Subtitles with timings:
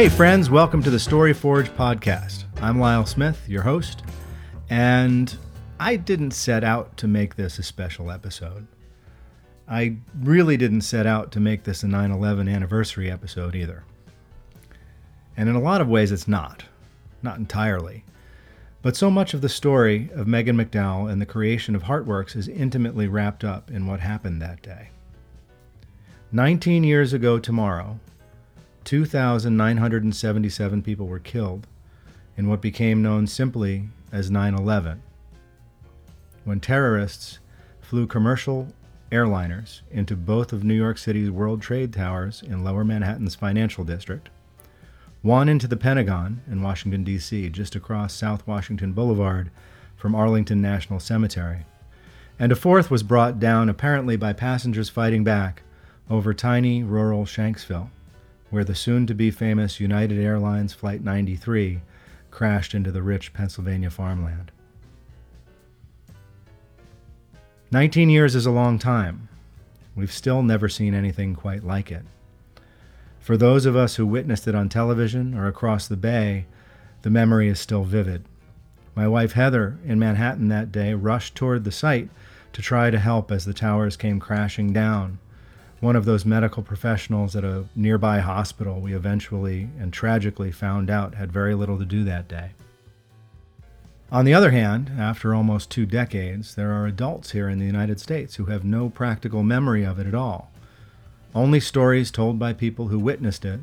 [0.00, 2.44] Hey, friends, welcome to the Story Forge podcast.
[2.62, 4.02] I'm Lyle Smith, your host,
[4.70, 5.36] and
[5.78, 8.66] I didn't set out to make this a special episode.
[9.68, 13.84] I really didn't set out to make this a 9 11 anniversary episode either.
[15.36, 16.64] And in a lot of ways, it's not.
[17.22, 18.02] Not entirely.
[18.80, 22.48] But so much of the story of Megan McDowell and the creation of Heartworks is
[22.48, 24.92] intimately wrapped up in what happened that day.
[26.32, 28.00] 19 years ago tomorrow,
[28.90, 31.68] 2,977 people were killed
[32.36, 35.00] in what became known simply as 9 11,
[36.42, 37.38] when terrorists
[37.80, 38.66] flew commercial
[39.12, 44.28] airliners into both of New York City's World Trade Towers in Lower Manhattan's financial district,
[45.22, 49.52] one into the Pentagon in Washington, D.C., just across South Washington Boulevard
[49.94, 51.64] from Arlington National Cemetery,
[52.40, 55.62] and a fourth was brought down apparently by passengers fighting back
[56.10, 57.90] over tiny rural Shanksville
[58.50, 61.80] where the soon to be famous United Airlines Flight 93
[62.30, 64.50] crashed into the rich Pennsylvania farmland.
[67.72, 69.28] 19 years is a long time.
[69.94, 72.04] We've still never seen anything quite like it.
[73.20, 76.46] For those of us who witnessed it on television or across the bay,
[77.02, 78.24] the memory is still vivid.
[78.96, 82.10] My wife Heather in Manhattan that day rushed toward the site
[82.52, 85.20] to try to help as the towers came crashing down
[85.80, 91.14] one of those medical professionals at a nearby hospital we eventually and tragically found out
[91.14, 92.50] had very little to do that day.
[94.12, 98.00] On the other hand, after almost two decades, there are adults here in the United
[98.00, 100.50] States who have no practical memory of it at all.
[101.34, 103.60] Only stories told by people who witnessed it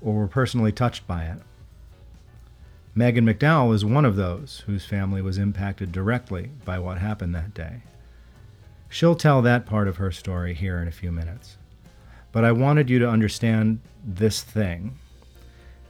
[0.00, 1.38] or were personally touched by it.
[2.94, 7.52] Megan McDowell is one of those whose family was impacted directly by what happened that
[7.52, 7.82] day.
[8.88, 11.56] She'll tell that part of her story here in a few minutes.
[12.32, 14.98] But I wanted you to understand this thing,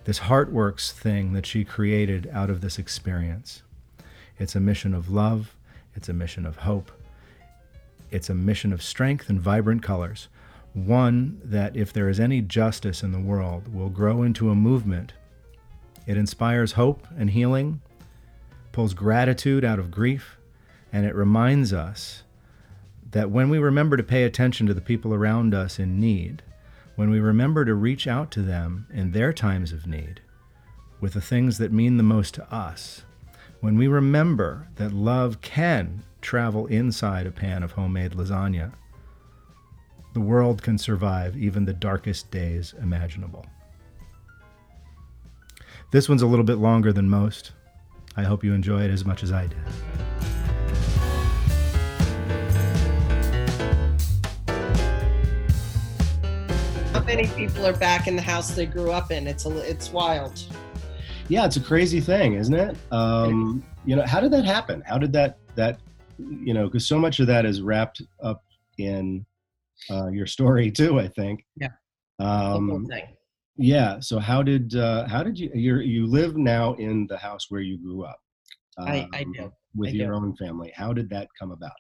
[0.05, 3.63] this Heartworks thing that she created out of this experience.
[4.39, 5.55] It's a mission of love,
[5.95, 6.91] it's a mission of hope,
[8.11, 10.29] it's a mission of strength and vibrant colors.
[10.73, 15.13] One that, if there is any justice in the world, will grow into a movement.
[16.07, 17.83] It inspires hope and healing,
[18.73, 20.39] pulls gratitude out of grief,
[20.93, 22.23] and it reminds us
[23.13, 26.43] that when we remember to pay attention to the people around us in need,
[26.97, 30.21] when we remember to reach out to them in their times of need
[31.01, 33.03] with the things that mean the most to us,
[33.61, 38.73] when we remember that love can travel inside a pan of homemade lasagna,
[40.13, 43.47] the world can survive even the darkest days imaginable.
[45.91, 47.53] This one's a little bit longer than most.
[48.17, 50.20] I hope you enjoy it as much as I did.
[57.05, 59.27] Many people are back in the house they grew up in.
[59.27, 60.43] It's a, it's wild.
[61.29, 62.77] Yeah, it's a crazy thing, isn't it?
[62.91, 64.83] Um, you know, how did that happen?
[64.87, 65.81] How did that that
[66.19, 66.67] you know?
[66.67, 68.43] Because so much of that is wrapped up
[68.79, 69.25] in
[69.91, 70.99] uh, your story too.
[70.99, 71.45] I think.
[71.57, 71.69] Yeah.
[72.19, 72.87] Um,
[73.57, 74.01] yeah.
[74.01, 77.61] So how did uh, how did you you you live now in the house where
[77.61, 78.19] you grew up?
[78.79, 79.53] Um, I, I um, do.
[79.77, 80.17] With I your do.
[80.17, 80.73] own family.
[80.75, 81.73] How did that come about?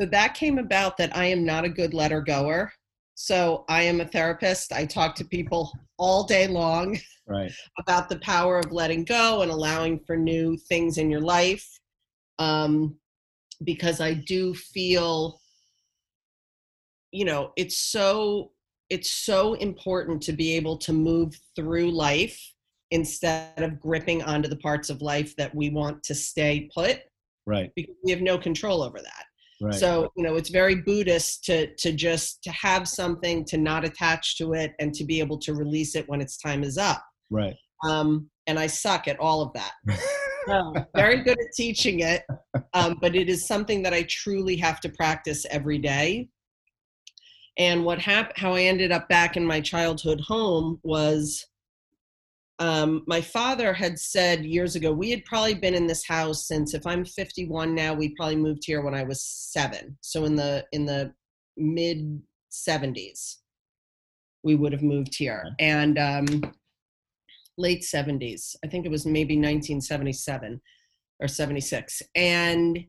[0.00, 2.72] So that came about that I am not a good letter goer.
[3.20, 4.72] So I am a therapist.
[4.72, 6.96] I talk to people all day long
[7.26, 7.50] right.
[7.80, 11.68] about the power of letting go and allowing for new things in your life.
[12.38, 12.96] Um,
[13.64, 15.40] because I do feel,
[17.10, 18.52] you know, it's so
[18.88, 22.40] it's so important to be able to move through life
[22.92, 27.00] instead of gripping onto the parts of life that we want to stay put.
[27.46, 27.72] Right.
[27.74, 29.24] Because we have no control over that.
[29.60, 29.74] Right.
[29.74, 34.36] So you know, it's very Buddhist to to just to have something to not attach
[34.38, 37.04] to it and to be able to release it when its time is up.
[37.30, 37.56] Right.
[37.88, 39.72] Um, and I suck at all of that.
[40.46, 42.22] so, very good at teaching it,
[42.72, 46.28] um, but it is something that I truly have to practice every day.
[47.58, 48.38] And what happened?
[48.38, 51.44] How I ended up back in my childhood home was
[52.58, 56.74] um, my father had said years ago we had probably been in this house since
[56.74, 59.96] if i'm 51 now we probably moved here when i was seven.
[60.00, 61.12] So in the in the
[61.56, 62.20] mid
[62.50, 63.36] 70s
[64.42, 65.50] we would have moved here.
[65.58, 66.26] And um,
[67.58, 70.60] late 70s i think it was maybe 1977
[71.20, 72.84] or 76 and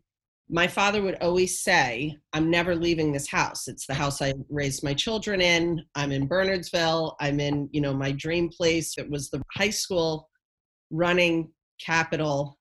[0.49, 3.67] my father would always say, I'm never leaving this house.
[3.67, 5.81] It's the house I raised my children in.
[5.93, 7.15] I'm in Bernardsville.
[7.19, 8.97] I'm in, you know, my dream place.
[8.97, 10.27] It was the high school
[10.89, 12.57] running capital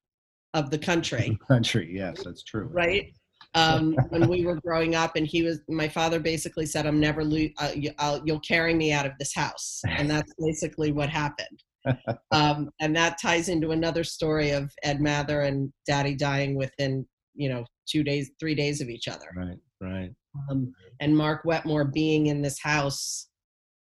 [0.52, 1.38] of the country.
[1.49, 2.69] country, yes, that's true.
[2.73, 3.12] Right.
[3.55, 6.20] um, when we were growing up, and he was my father.
[6.20, 7.90] Basically said, "I'm never lo- uh, you,
[8.25, 11.62] you'll carry me out of this house," and that's basically what happened.
[12.32, 17.06] Um, and that ties into another story of Ed Mather and Daddy dying within
[17.38, 19.29] you know two days, three days of each other.
[19.35, 20.11] Right, right.
[20.50, 23.29] Um, and Mark Wetmore being in this house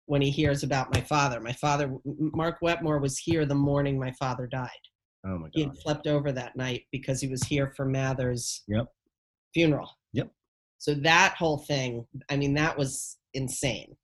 [0.06, 1.40] when he hears about my father.
[1.40, 4.70] My father, Mark Wetmore, was here the morning my father died.
[5.26, 5.70] Oh my He God.
[5.72, 8.88] had slept over that night because he was here for Mather's Yep.
[9.54, 9.90] funeral.
[10.14, 10.30] Yep.
[10.78, 13.96] So that whole thing, I mean, that was insane.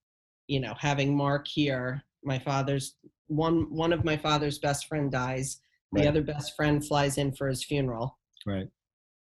[0.47, 2.95] You know, having Mark here, my father's
[3.27, 5.59] one one of my father's best friend dies.
[5.91, 6.07] The Right.
[6.07, 8.67] other best friend flies in for his funeral, Right.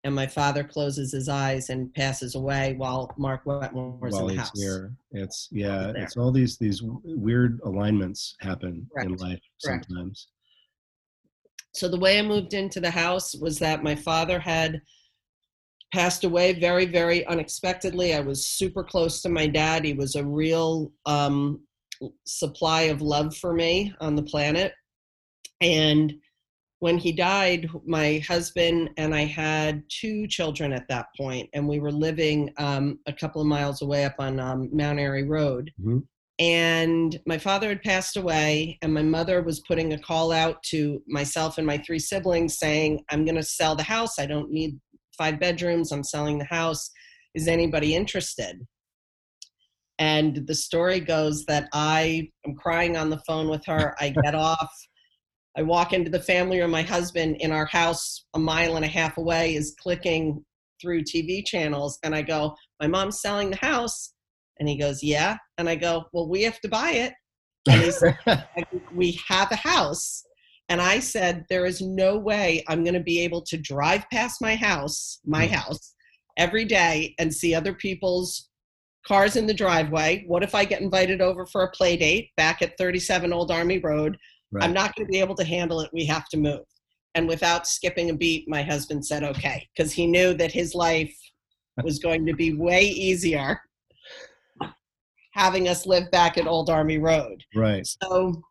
[0.03, 4.41] And my father closes his eyes and passes away while Mark Wetmore's While in the
[4.41, 4.51] house.
[4.55, 9.21] here, it's yeah, it's all these these weird alignments happen in Correct.
[9.21, 9.85] life Correct.
[9.87, 10.27] sometimes.
[11.73, 14.81] so the way I moved into the house was that my father had
[15.93, 18.13] passed away very, very unexpectedly.
[18.15, 19.83] I was super close to my dad.
[19.83, 21.61] He was a real um,
[22.25, 24.73] supply of love for me on the planet.
[25.59, 26.13] And
[26.81, 31.79] when he died, my husband and I had two children at that point, and we
[31.79, 35.71] were living um, a couple of miles away up on um, Mount Airy Road.
[35.79, 36.03] Mhm.
[36.39, 41.03] And my father had passed away, and my mother was putting a call out to
[41.07, 44.17] myself and my three siblings saying, I'm going to sell the house.
[44.17, 44.79] I don't need
[45.15, 45.91] five bedrooms.
[45.91, 46.89] I'm selling the house.
[47.35, 48.59] Is anybody interested?
[49.99, 53.93] And the story goes that I am crying on the phone with her.
[53.99, 54.71] I get off.
[55.57, 56.71] I walk into the family room.
[56.71, 60.43] My husband in our house, a mile and a half away, is clicking
[60.81, 61.99] through TV channels.
[62.03, 64.13] And I go, My mom's selling the house.
[64.59, 65.37] And he goes, Yeah.
[65.57, 67.13] And I go, Well, we have to buy it.
[67.69, 70.23] And he's like, We have a house.
[70.69, 74.41] And I said, There is no way I'm going to be able to drive past
[74.41, 75.51] my house, my Mhm.
[75.51, 75.93] house,
[76.37, 78.47] every day and see other people's
[79.05, 80.23] cars in the driveway.
[80.27, 83.79] What if I get invited over for a play date back at 37 Old Army
[83.79, 84.17] Road?
[84.51, 84.63] Right.
[84.63, 85.89] I'm not going to be able to handle it.
[85.93, 86.65] We have to move.
[87.15, 91.13] And without skipping a beat, my husband said, okay, because he knew that his life
[91.83, 93.59] was going to be way easier
[95.33, 97.43] having us live back at Old Army Road.
[97.55, 97.85] right.
[98.03, 98.41] So,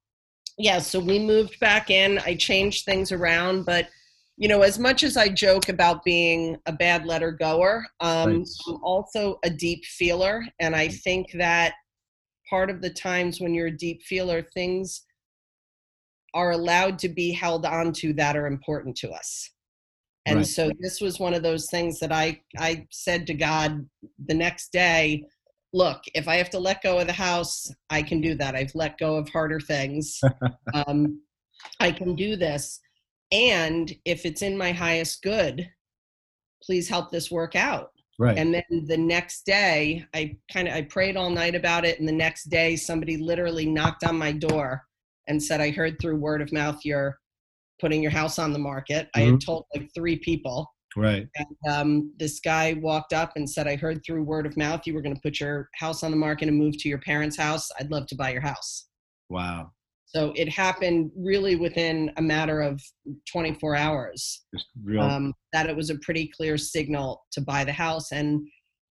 [0.58, 2.18] yeah, so we moved back in.
[2.20, 3.88] I changed things around, but
[4.36, 8.46] you know, as much as I joke about being a bad letter goer, um, Right.
[8.66, 11.74] I'm also a deep feeler, and I think that
[12.48, 15.02] part of the times when you're a deep feeler, things
[16.34, 19.50] are allowed to be held onto that are important to us.
[20.26, 20.46] And Right.
[20.46, 23.88] so this was one of those things that I I said to God
[24.26, 25.24] the next day,
[25.72, 28.54] look, if I have to let go of the house, I can do that.
[28.54, 30.20] I've let go of harder things.
[30.74, 31.20] um,
[31.78, 32.80] I can do this.
[33.32, 35.68] And if it's in my highest good,
[36.62, 37.92] please help this work out.
[38.18, 38.36] Right.
[38.36, 41.98] And then the next day, I kind of I prayed all night about it.
[41.98, 44.86] And the next day, somebody literally knocked on my door
[45.30, 47.18] and said, "I heard through word of mouth you're
[47.80, 51.26] putting your house on the market." I had told like three people, right.
[51.36, 54.94] and um, this guy walked up and said, "I heard through word of mouth you
[54.94, 57.70] were going to put your house on the market and move to your parents' house.
[57.78, 58.88] I'd love to buy your house."
[59.30, 59.70] Wow.
[60.06, 62.82] So it happened really within a matter of
[63.30, 64.44] 24 hours
[64.98, 68.40] um, that it was a pretty clear signal to buy the house and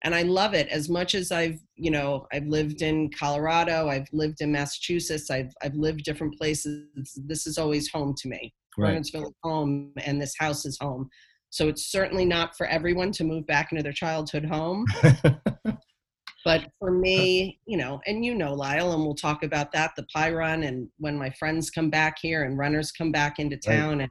[0.04, 4.06] and I love it as much as I've you know I've lived in Colorado I've
[4.12, 6.86] lived in Massachusetts I've I've lived different places
[7.26, 8.94] this is always home to me right.
[8.94, 11.08] Bernardsville is home and this house is home
[11.50, 14.84] so it's certainly not for everyone to move back into their childhood home
[16.44, 20.06] but for me you know and you know Lyle and we'll talk about that the
[20.14, 23.76] pie run and when my friends come back here and runners come back into Right.
[23.76, 24.10] town and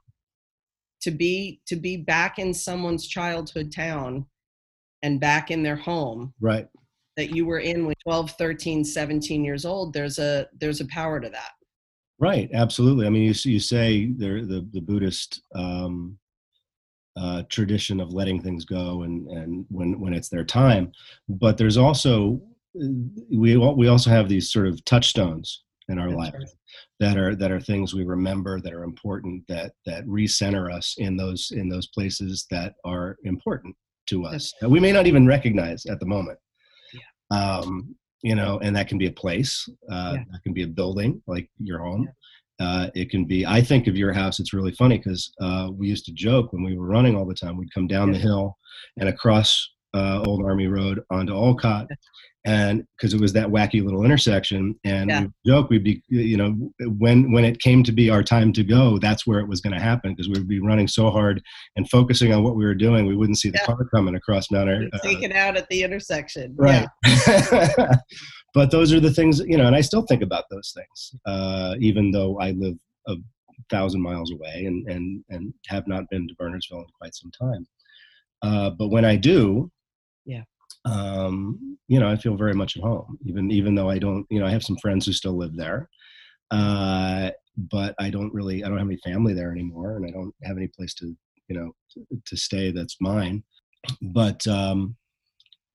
[1.01, 4.25] to be to be back in someone's childhood town
[5.03, 6.67] and back in their home right.
[7.15, 11.19] that you were in with 12 13 17 years old there's a there's a power
[11.19, 11.51] to that
[12.23, 13.05] Right, absolutely.
[13.05, 16.17] I mean, you you say there the the Buddhist um,
[17.17, 20.93] uh, tradition of letting things go and and when when it's their time,
[21.27, 22.41] but there's also
[22.81, 22.87] uh,
[23.29, 26.49] we we also have these sort of touchstones in our That's life right.
[27.01, 31.17] that are that are things we remember that are important that that recenter us in
[31.17, 33.75] those in those places that are important
[34.07, 36.39] to us that we may not even recognize at the moment.
[37.31, 40.23] Um, you know, and that can be a place, uh, Yeah.
[40.31, 42.07] that can be a building like your home.
[42.59, 43.45] Uh, it can be.
[43.45, 44.39] I think of your house.
[44.39, 47.33] It's really funny because uh, we used to joke when we were running all the
[47.33, 47.57] time.
[47.57, 48.57] We'd come down the hill
[48.97, 51.87] and across uh, Old Army Road onto Olcott,
[52.45, 55.21] and because it was that wacky little intersection and Yeah.
[55.21, 56.51] we joke we'd be you know
[56.99, 59.73] when when it came to be our time to go that's where it was going
[59.73, 61.41] to happen because we would be running so hard
[61.77, 63.65] and focusing on what we were doing we wouldn't see the Yeah.
[63.75, 64.89] car coming across Mount Air.
[64.91, 66.53] uh, Take it out at the intersection.
[66.57, 66.87] right
[68.53, 71.75] but those are the things you know and i still think about those things uh,
[71.79, 72.75] even though i live
[73.07, 73.15] a
[73.69, 77.65] thousand miles away and and and have not been to bernardsville in quite some time
[78.41, 79.71] uh, but when i do
[80.25, 80.43] Yeah.
[80.85, 84.39] Um, you know i feel very much at home even even though i don't you
[84.39, 85.89] know i have some friends who still live there.
[86.51, 87.31] Uh,
[87.71, 90.57] but i don't really i don't have any family there anymore and i don't have
[90.57, 91.15] any place to
[91.47, 93.43] you know to, to stay that's mine.
[94.01, 94.95] But um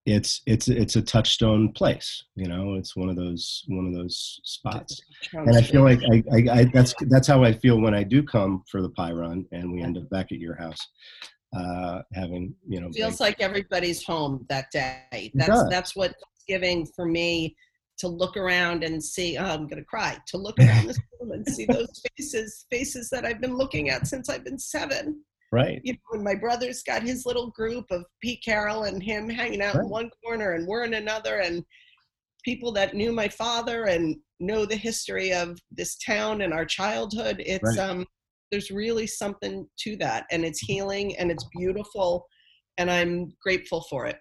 [0.07, 2.75] it's it's it's a touchstone place you know?
[2.75, 5.01] It's one of those one of those spots.
[5.33, 8.23] And i feel like I, I, I that's that's how i feel when i do
[8.23, 10.81] come for the pie run and we end up back at your house
[11.57, 15.33] uh having you know feels like everybody's home that day.
[15.35, 16.15] That's that's what
[16.47, 17.57] giving for me
[17.99, 19.37] to look around and see.
[19.39, 20.19] Oh, I'm gonna cry.
[20.29, 24.07] To look around this room and see those faces, faces that I've been looking at
[24.07, 25.21] since I've been seven.
[25.53, 29.29] right You know, and my brother's got his little group of Pete Carroll and him
[29.29, 29.85] hanging out Right.
[29.85, 31.65] in one corner, and we're in another, and
[32.45, 37.43] people that knew my father and know the history of this town and our childhood.
[37.45, 37.79] It's Right.
[37.79, 38.07] um,
[38.51, 42.27] there's really something to that, and it's healing and it's beautiful,
[42.79, 44.19] and I'm grateful for it.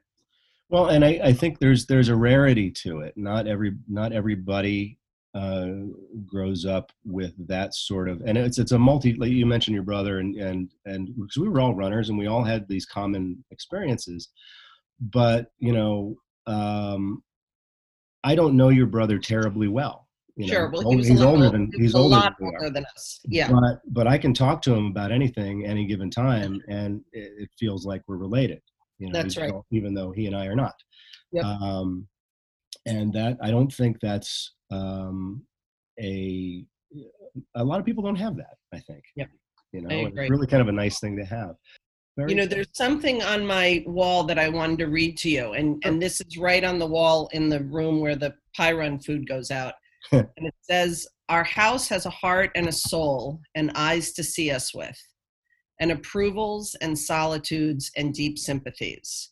[0.70, 3.14] Well, and I, I think there's there's a rarity to it.
[3.16, 4.98] Not every not everybody
[5.34, 5.68] uh,
[6.26, 9.14] grows up with that sort of, and it's it's a multi.
[9.14, 12.28] Like you mentioned your brother, and and and because we were all runners, and we
[12.28, 14.30] all had these common experiences.
[15.00, 16.18] But you know,
[16.48, 17.24] um,
[18.24, 20.07] I don't know your brother terribly well.
[20.38, 20.70] You know, sure.
[20.70, 23.20] Well, He's he he's older than he's a older lot than older than us.
[23.26, 23.50] Yeah.
[23.52, 27.50] But but I can talk to him about anything any given time, and it, it
[27.58, 28.62] feels like we're related.
[29.00, 29.54] You know, That's even right.
[29.54, 30.76] though- Even though he and I are not.
[31.32, 31.44] Yep.
[31.44, 32.08] Um,
[32.86, 35.42] and that I don't think that's um,
[36.00, 36.64] a
[37.56, 38.58] a lot of people don't have that.
[38.72, 39.04] I think.
[39.16, 39.30] Yep.
[39.74, 40.24] You know, I and agree.
[40.26, 41.56] it's really kind of a nice thing to have.
[42.16, 45.54] Very you know there's something on my wall that i wanted to read to you
[45.54, 48.98] and and this is right on the wall in the room where the pie run
[48.98, 49.76] food goes out
[50.12, 54.52] and it says our house has a heart and a soul and eyes to see
[54.52, 54.98] us with
[55.80, 59.32] and approvals and solitudes and deep sympathies.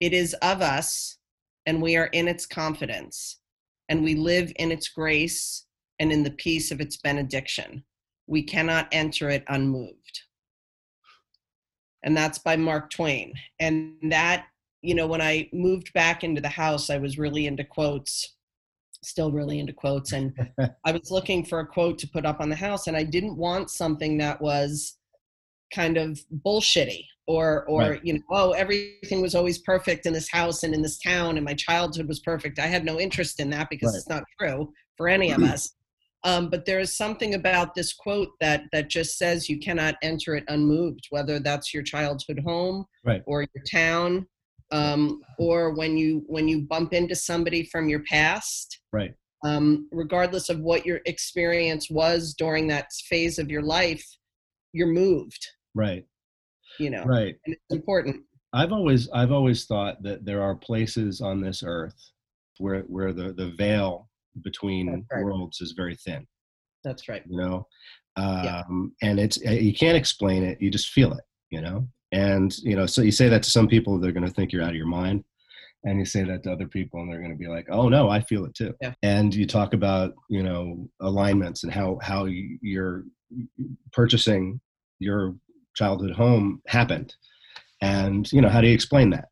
[0.00, 1.18] It is of us
[1.66, 3.40] and we are in its confidence
[3.88, 5.66] and we live in its grace
[5.98, 7.84] and in the peace of its benediction.
[8.26, 10.20] We cannot enter it unmoved.
[12.04, 13.32] And that's by Mark Twain.
[13.58, 14.46] And that,
[14.82, 18.36] you know, when I moved back into the house, I was really into quotes,
[19.02, 20.12] still really into quotes.
[20.12, 20.32] And
[20.84, 23.36] I was looking for a quote to put up on the house, and I didn't
[23.36, 24.96] want something that was
[25.72, 28.00] kind of bullshitty or or Right.
[28.02, 31.44] you know oh everything was always perfect in this house and in this town and
[31.44, 33.98] my childhood was perfect i had no interest in that because Right.
[33.98, 35.74] it's not true for any of us
[36.24, 40.34] um, but there is something about this quote that that just says you cannot enter
[40.34, 43.22] it unmoved, whether that's your childhood home Right.
[43.26, 44.26] or your town,
[44.70, 48.80] um, or when you when you bump into somebody from your past.
[48.92, 49.14] Right.
[49.44, 54.04] Um, regardless of what your experience was during that phase of your life,
[54.72, 55.46] you're moved.
[55.74, 56.04] Right.
[56.78, 57.36] You know, Right.
[57.46, 58.24] and it's important.
[58.52, 61.94] I've always I've always thought that there are places on this earth
[62.58, 64.08] where where the the veil
[64.42, 65.24] between right.
[65.24, 66.26] worlds is very thin.
[66.84, 67.22] That's right.
[67.28, 67.66] you know
[68.16, 68.62] Yeah.
[68.68, 72.56] um and it's uh, you can't explain it you just feel it you know and
[72.58, 74.70] you know so you say that to some people they're going to think you're out
[74.70, 75.24] of your mind.
[75.84, 78.08] And you say that to other people and they're going to be like oh no
[78.08, 78.74] i feel it too.
[78.80, 78.94] Yeah.
[79.02, 83.04] and you talk about you know alignments and how how you're
[83.92, 84.60] purchasing
[84.98, 85.36] your
[85.76, 87.14] childhood home happened.
[87.80, 89.28] And you know how do you explain that?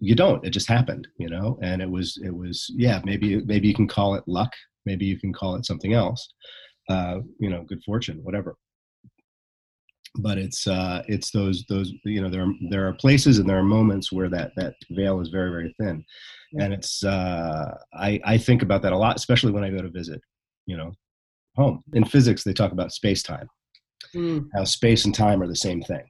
[0.00, 0.44] You don't.
[0.44, 1.58] It just happened you know?
[1.62, 4.52] And it was it was yeah maybe maybe you can call it luck.
[4.84, 6.28] Maybe you can call it something else.
[6.90, 8.56] Uh you know good fortune whatever
[10.16, 13.58] but it's uh it's those those you know there are there are places and there
[13.58, 16.04] are moments where that that veil is very very thin.
[16.60, 19.88] And it's uh i i think about that a lot especially when i go to
[19.88, 20.20] visit
[20.66, 20.92] you know
[21.56, 21.82] home.
[21.94, 23.48] In physics they talk about space time
[24.14, 26.04] Mm, how space and time are the same thing.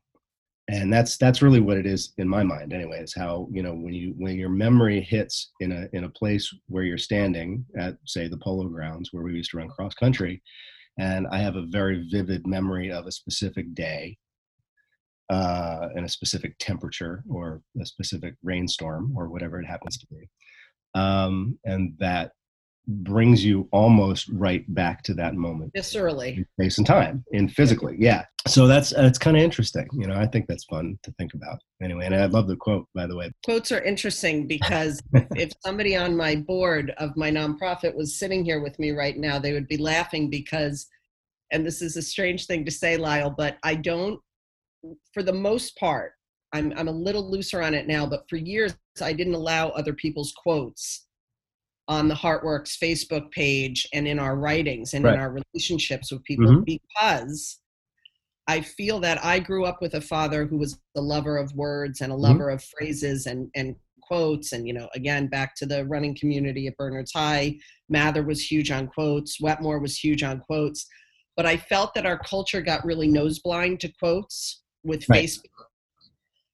[0.68, 3.00] And that's that's really what it is in my mind anyway.
[3.00, 6.52] Is how you know when you when your memory hits in a in a place
[6.68, 10.40] where you're standing at say the polo grounds where we used to run cross country
[10.98, 14.16] and i have a very vivid memory of a specific day
[15.30, 20.28] uh and a specific temperature or a specific rainstorm or whatever it happens to be.
[20.94, 22.32] Um and that
[22.88, 25.72] brings you almost right back to that moment.
[25.74, 26.44] Viscerally.
[26.58, 28.24] Space and time and physically yeah.
[28.48, 31.58] So that's that's kind of interesting you know i think that's fun to think about.
[31.82, 33.30] Anyway and i love the quote by the way.
[33.44, 35.00] Quotes are interesting because
[35.36, 39.38] if somebody on my board of my nonprofit was sitting here with me right now
[39.38, 40.86] they would be laughing because
[41.52, 44.18] and this is a strange thing to say lyle but i don't
[45.14, 46.12] for the most part
[46.52, 49.92] i'm i'm a little looser on it now but for years i didn't allow other
[49.92, 51.06] people's quotes
[51.92, 55.14] on the Heartworks Facebook page and in our writings and right.
[55.14, 56.62] in our relationships with people mm-hmm.
[56.62, 57.60] because
[58.48, 62.00] I feel that I grew up with a father who was a lover of words
[62.00, 62.24] and a mm-hmm.
[62.24, 62.54] lover mm-hmm.
[62.54, 64.52] of phrases and, and quotes.
[64.52, 67.58] And, you know, again, back to the running community at Bernards High,
[67.90, 70.86] Mather was huge on quotes, Wetmore was huge on quotes.
[71.36, 75.24] But I felt that our culture got really nose blind to quotes with right.
[75.24, 75.66] Facebook.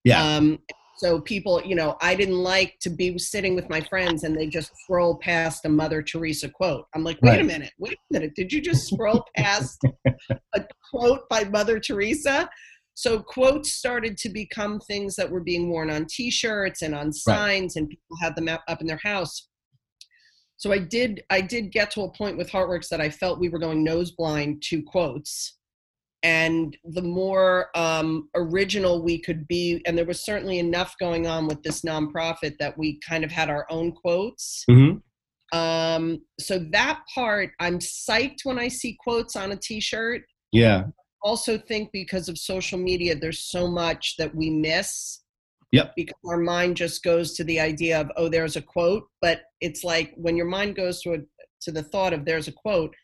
[0.03, 0.23] Yeah.
[0.23, 0.59] Um,
[0.99, 4.49] so people, you know, I didn't like to be sitting with my friends and they
[4.49, 6.87] just scroll past a Mother Teresa quote.
[6.93, 7.41] I'm like, wait right.
[7.41, 8.35] a minute, wait a minute.
[8.35, 9.81] Did you just scroll past
[10.55, 12.51] a quote by Mother Teresa?
[12.95, 17.77] So quotes started to become things that were being worn on T-shirts and on signs,
[17.77, 17.83] right.
[17.83, 19.49] and people had them up in their house.
[20.57, 23.51] So I did, I did get to a point with Heartworks that I felt we
[23.51, 25.58] were going nose blind to quotes
[26.23, 31.47] and the more um, original we could be and there was certainly enough going on
[31.47, 35.59] with this nonprofit that we kind of had our own quotes mm-hmm.
[35.59, 40.23] um, so that part i'm psyched when i see quotes on a t-shirt
[40.53, 40.85] yeah
[41.23, 45.21] also think because of social media there's so much that we miss
[45.73, 45.93] Yep.
[45.97, 49.05] Because our mind just goes to the idea of, oh, there's a quote.
[49.21, 51.19] But it's like when your mind goes to a,
[51.63, 52.95] to the thought of there's a quote,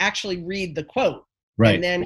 [0.00, 1.22] actually read the quote.
[1.58, 1.74] Right.
[1.74, 2.04] And then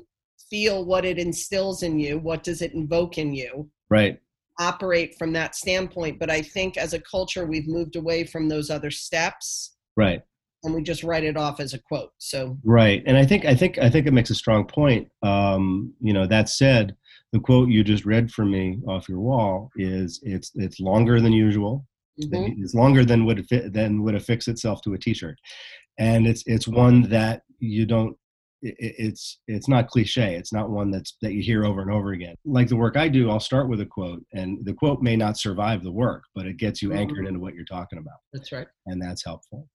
[0.53, 3.71] feel what it instills in you what does it invoke in you?
[3.89, 4.21] Right.
[4.61, 8.69] Operate from that standpoint but i think as a culture we've moved away from those
[8.69, 9.77] other steps.
[9.97, 10.21] Right.
[10.65, 12.59] And we just write it off as a quote so.
[12.65, 16.13] Right and i think i think i think it makes a strong point um you
[16.13, 16.95] know that said
[17.33, 21.33] the quote you just read for me off your wall is it's it's longer than
[21.33, 21.87] usual.
[22.21, 22.63] Mm-hmm.
[22.63, 25.39] it's longer than would fit than would affix itself to a t-shirt.
[25.99, 28.15] And it's it's one that you don't
[28.63, 30.37] it's it's not cliche.
[30.37, 32.35] It's not one that's that you hear over and over again.
[32.45, 35.39] Like the work i do i'll start with a quote and the quote may not
[35.39, 37.27] survive the work but it gets you anchored mm-hmm.
[37.29, 38.19] into what you're talking about.
[38.33, 38.67] That's right.
[38.87, 39.69] And that's helpful.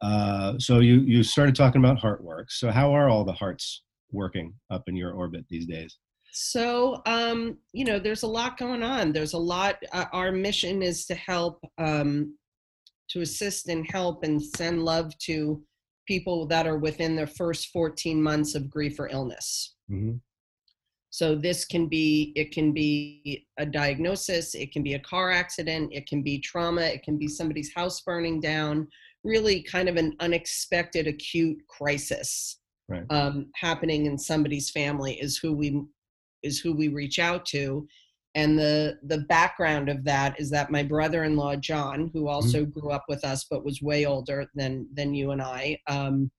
[0.00, 4.54] Uh, so you you started talking about Heartworks so how are all the hearts working
[4.70, 5.98] up in your orbit these days?
[6.32, 9.12] So um, you know there's a lot going on.
[9.12, 12.36] There's a lot uh, our mission is to help um,
[13.10, 15.62] to assist and help and send love to
[16.06, 19.74] people that are within their first 14 months of grief or illness.
[19.90, 20.16] Mm-hmm.
[21.10, 25.92] So this can be it can be a diagnosis, it can be a car accident,
[25.92, 28.88] it can be trauma, it can be somebody's house burning down,
[29.22, 33.04] really kind of an unexpected acute crisis right.
[33.10, 35.82] um, happening in somebody's family is who we
[36.42, 37.86] is who we reach out to
[38.34, 42.28] and the the background of that is that my brother-in-law john who mm-hmm.
[42.28, 42.78] also mm-hmm.
[42.78, 46.30] grew up with us but was way older than than you and i um,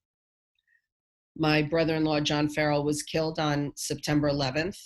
[1.37, 4.77] my brother-in-law john farrell was killed on september 11th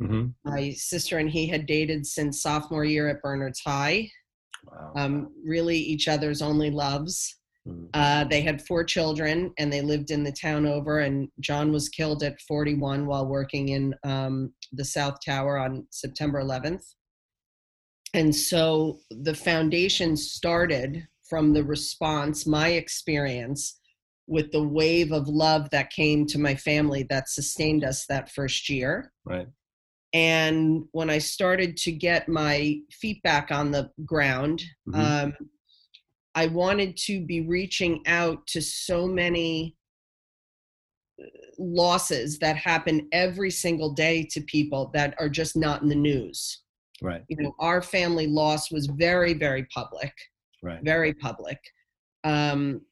[0.00, 0.26] mm-hmm.
[0.44, 4.08] my sister and he had dated since sophomore year at bernards high
[4.64, 4.92] wow.
[4.96, 7.38] um, really each other's only loves.
[7.94, 11.00] Uh, they had four children and they lived in the town over.
[11.00, 16.42] And John was killed at 41 while working in um, the South Tower on September
[16.42, 16.84] 11th.
[18.14, 23.78] And so the foundation started from the response, my experience
[24.26, 28.68] with the wave of love that came to my family that sustained us that first
[28.68, 29.12] year.
[29.24, 29.46] Right.
[30.12, 35.00] And when I started to get my feet back on the ground, mm-hmm.
[35.00, 35.34] um,
[36.34, 39.76] I wanted to be reaching out to so many
[41.20, 41.26] uh,
[41.58, 46.62] losses that happen every single day to people that are just not in the news.
[47.02, 47.22] Right.
[47.28, 50.12] You know, our family loss was very, very public.
[50.62, 50.80] Right.
[50.82, 51.58] Very public.
[52.24, 52.82] Um,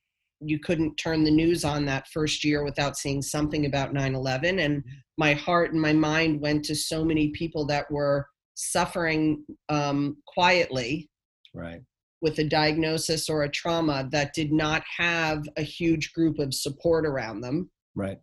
[0.41, 4.59] you couldn't turn the news on that first year without seeing something about 9 11.
[4.59, 4.83] And
[5.17, 11.09] my heart and my mind went to so many people that were suffering um, quietly.
[11.55, 11.83] Right
[12.23, 17.07] with a diagnosis or a trauma that did not have a huge group of support
[17.07, 17.71] around them.
[17.95, 18.19] Right.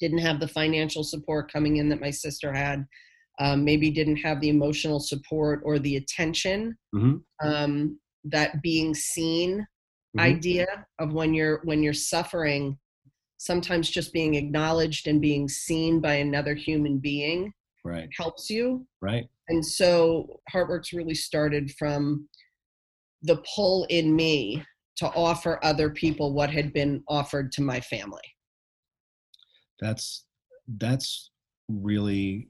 [0.00, 2.86] Didn't have the financial support coming in that my sister had.
[3.38, 6.76] Um, maybe didn't have the emotional support or the attention.
[6.94, 7.48] Mm-hmm.
[7.48, 10.20] Um, that being seen mm-hmm.
[10.20, 10.66] idea
[10.98, 12.78] of when you're when you're suffering,
[13.38, 17.52] sometimes just being acknowledged and being seen by another human being
[17.84, 18.08] right.
[18.16, 18.86] helps you.
[19.00, 19.28] Right.
[19.48, 22.28] And so Heartworks really started from
[23.22, 24.62] the pull in me
[24.96, 28.22] to offer other people what had been offered to my family.
[29.80, 30.26] That's
[30.78, 31.30] that's
[31.68, 32.46] really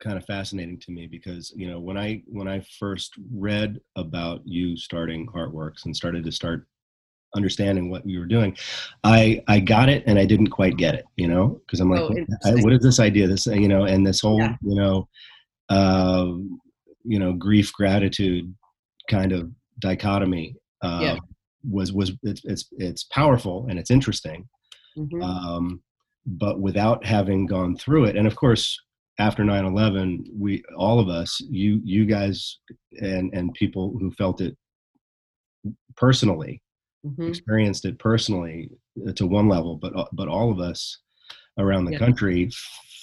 [0.00, 4.42] kind of fascinating to me because you know when I when I first read about
[4.44, 6.66] you starting Heartworks and started to start
[7.34, 8.56] understanding what we were doing,
[9.04, 12.02] I I got it and I didn't quite get it, you know, because I'm like,
[12.02, 13.26] Oh, I, what is this idea?
[13.26, 14.56] This you know, and this whole Yeah.
[14.62, 15.08] you know,
[15.68, 16.32] uh,
[17.04, 18.54] you know, grief gratitude
[19.08, 19.50] kind of
[19.82, 21.18] dichotomy uh, Yeah.
[21.70, 24.48] was was it's it's it's powerful and it's interesting
[24.96, 25.22] Mhm.
[25.22, 25.82] um,
[26.26, 28.64] but without having gone through it and of course
[29.18, 32.58] after 9-11 we all of us you you guys
[33.00, 34.56] and and people who felt it
[35.96, 36.62] personally
[37.04, 37.28] Mhm.
[37.28, 38.70] experienced it personally
[39.06, 40.80] uh, to one level but uh, but all of us
[41.58, 41.98] around the Yeah.
[41.98, 42.50] country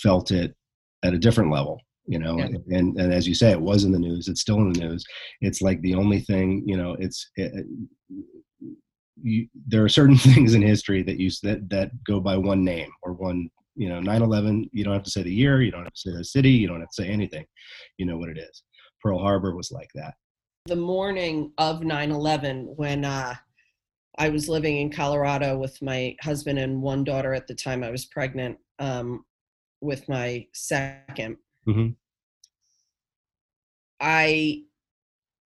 [0.02, 0.56] felt it
[1.04, 2.48] at a different level you know Yeah.
[2.78, 5.06] and and as you say it was in the news it's still in the news.
[5.42, 7.66] It's like the only thing you know it's it,
[9.22, 12.92] you, there are certain things in history that you that that go by one name
[13.04, 15.94] or one you know 9-11 you don't have to say the year you don't have
[15.94, 17.46] to say the city you don't have to say anything.
[17.98, 18.64] You know what it is.
[19.02, 20.16] Pearl harbor was like that.
[20.66, 23.36] The morning of 9-11 when uh,
[24.18, 27.92] i was living in colorado with my husband and one daughter at the time i
[27.92, 29.24] was pregnant um,
[29.82, 31.38] with my 2nd
[31.70, 31.96] Mhm.
[34.02, 34.64] i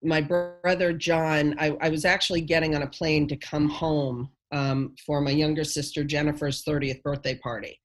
[0.03, 4.95] my brother john I, I was actually getting on a plane to come home um,
[5.05, 7.79] for my younger sister jennifer's 30th birthday party.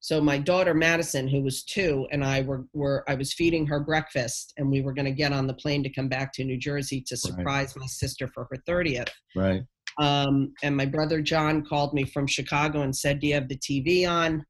[0.00, 3.80] So my daughter madison who was two and i were, were i was feeding her
[3.80, 6.58] breakfast and we were going to get on the plane to come back to new
[6.58, 9.62] jersey to surprise my sister for her 30th right.
[9.98, 13.58] Um, and my brother john called me from chicago and said do you have the
[13.58, 14.44] tv on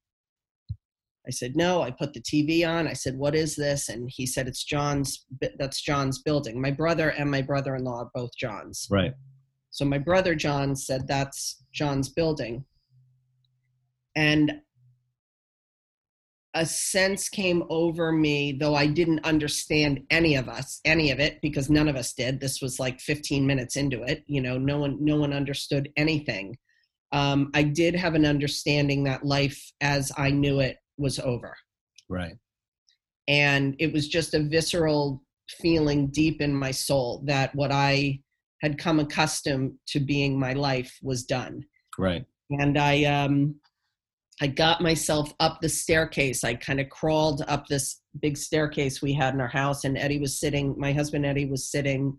[1.26, 4.26] i said no i put the tv on i said what is this and he
[4.26, 5.26] said it's john's
[5.58, 9.14] that's john's building my brother and my brother-in-law are both john's right
[9.72, 12.66] so my brother John said that's John's building.
[14.14, 14.60] And
[16.54, 21.40] a sense came over me, though I didn't understand any of us, any of it,
[21.40, 22.38] because none of us did.
[22.38, 24.22] This was like 15 minutes into it.
[24.26, 26.58] You know, no one, no one understood anything.
[27.12, 31.54] Um, I did have an understanding that life as I knew it was over.
[32.08, 32.36] right
[33.28, 35.22] And it was just a visceral
[35.60, 38.20] feeling deep in my soul that what I
[38.62, 41.64] had come accustomed to being my life was done.
[41.98, 43.56] right And I, um,
[44.40, 46.42] I got myself up the staircase.
[46.42, 50.18] I kind of crawled up this big staircase we had in our house, and Eddie
[50.18, 50.74] was sitting.
[50.78, 52.16] My husband Eddie was sitting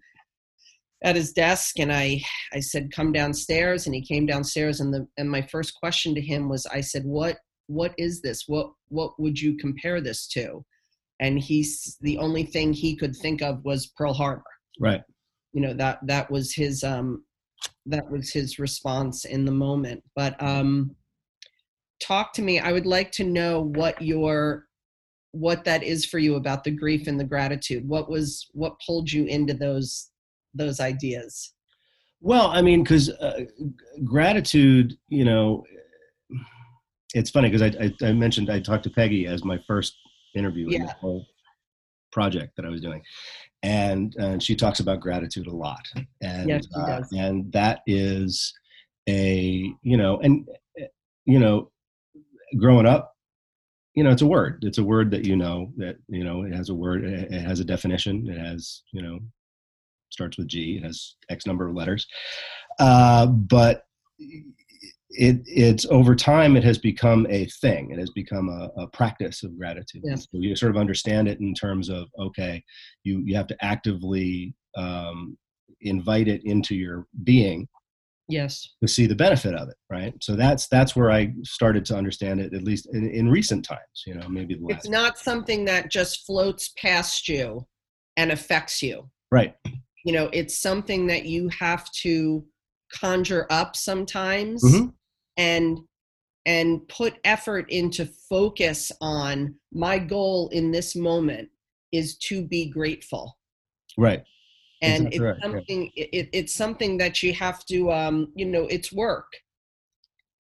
[1.03, 2.21] at his desk, and I,
[2.53, 6.21] I said, "Come downstairs." And he came downstairs, and the and my first question to
[6.21, 8.43] him was, I said, "What, what is this?
[8.47, 10.65] What, what would you compare this to?"
[11.19, 14.43] And he's the only thing he could think of was Pearl Harbor.
[14.79, 15.01] Right.
[15.53, 17.23] You know that that was his um
[17.85, 20.03] that was his response in the moment.
[20.15, 20.95] But um
[22.01, 22.59] talk to me.
[22.59, 24.65] I would like to know what your
[25.31, 27.87] what that is for you about the grief and the gratitude.
[27.87, 30.09] What was what pulled you into those
[30.53, 31.53] those ideas?
[32.21, 33.41] Well, I mean, because uh,
[34.05, 35.65] gratitude, you know,
[37.13, 39.95] it's funny because I, I, I mentioned I talked to Peggy as my first
[40.35, 41.25] interview in the whole
[42.11, 43.01] project that I was doing,
[43.61, 45.85] and uh, she talks about gratitude a lot,
[46.21, 47.11] and Yes, she uh, does.
[47.11, 48.53] and that is
[49.07, 50.47] a you know, and
[51.25, 51.71] you know,
[52.57, 53.11] growing up.
[53.95, 54.63] You know, it's a word.
[54.63, 57.03] It's a word that you know that you know it has a word.
[57.03, 58.27] It it has a definition.
[58.27, 59.19] It has you know
[60.09, 60.77] starts with G.
[60.77, 62.07] It has X number of letters.
[62.79, 63.85] Uh, but
[65.13, 67.91] it it's over time it has become a thing.
[67.91, 70.03] It has become a, a practice of gratitude.
[70.17, 72.63] So you sort of understand it in terms of okay,
[73.03, 75.37] you you have to actively um,
[75.81, 77.67] invite it into your being
[78.29, 80.13] yes to see the benefit of it, right?
[80.21, 84.03] So that's that's where I started to understand it, at least in, in recent times.
[84.05, 87.67] You know, maybe the last it's not something that just floats past you
[88.17, 89.55] and affects you right,
[90.05, 92.45] you know it's something that you have to
[92.93, 94.93] conjure up sometimes Mhm.
[95.37, 95.79] And
[96.45, 101.47] and put effort into focus on my goal in this moment
[101.93, 103.37] is to be grateful.
[103.97, 104.23] Right,
[104.81, 105.47] and Exactly right, it's yeah.
[105.47, 109.31] something it, it's something that you have to um you know it's work.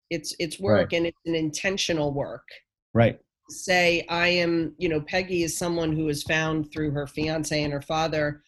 [0.09, 2.47] It's it's work and it's an intentional work.
[2.93, 7.63] Right, say i am you know peggy is someone who was found through her fiance
[7.63, 8.41] and her father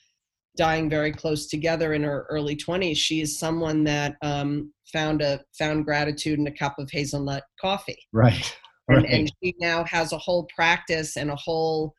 [0.57, 5.39] dying very close together in her early 20s she is someone that um, found a
[5.57, 8.57] found gratitude in a cup of hazelnut coffee right,
[8.89, 9.09] and, right.
[9.11, 11.93] and she now has a whole practice and a whole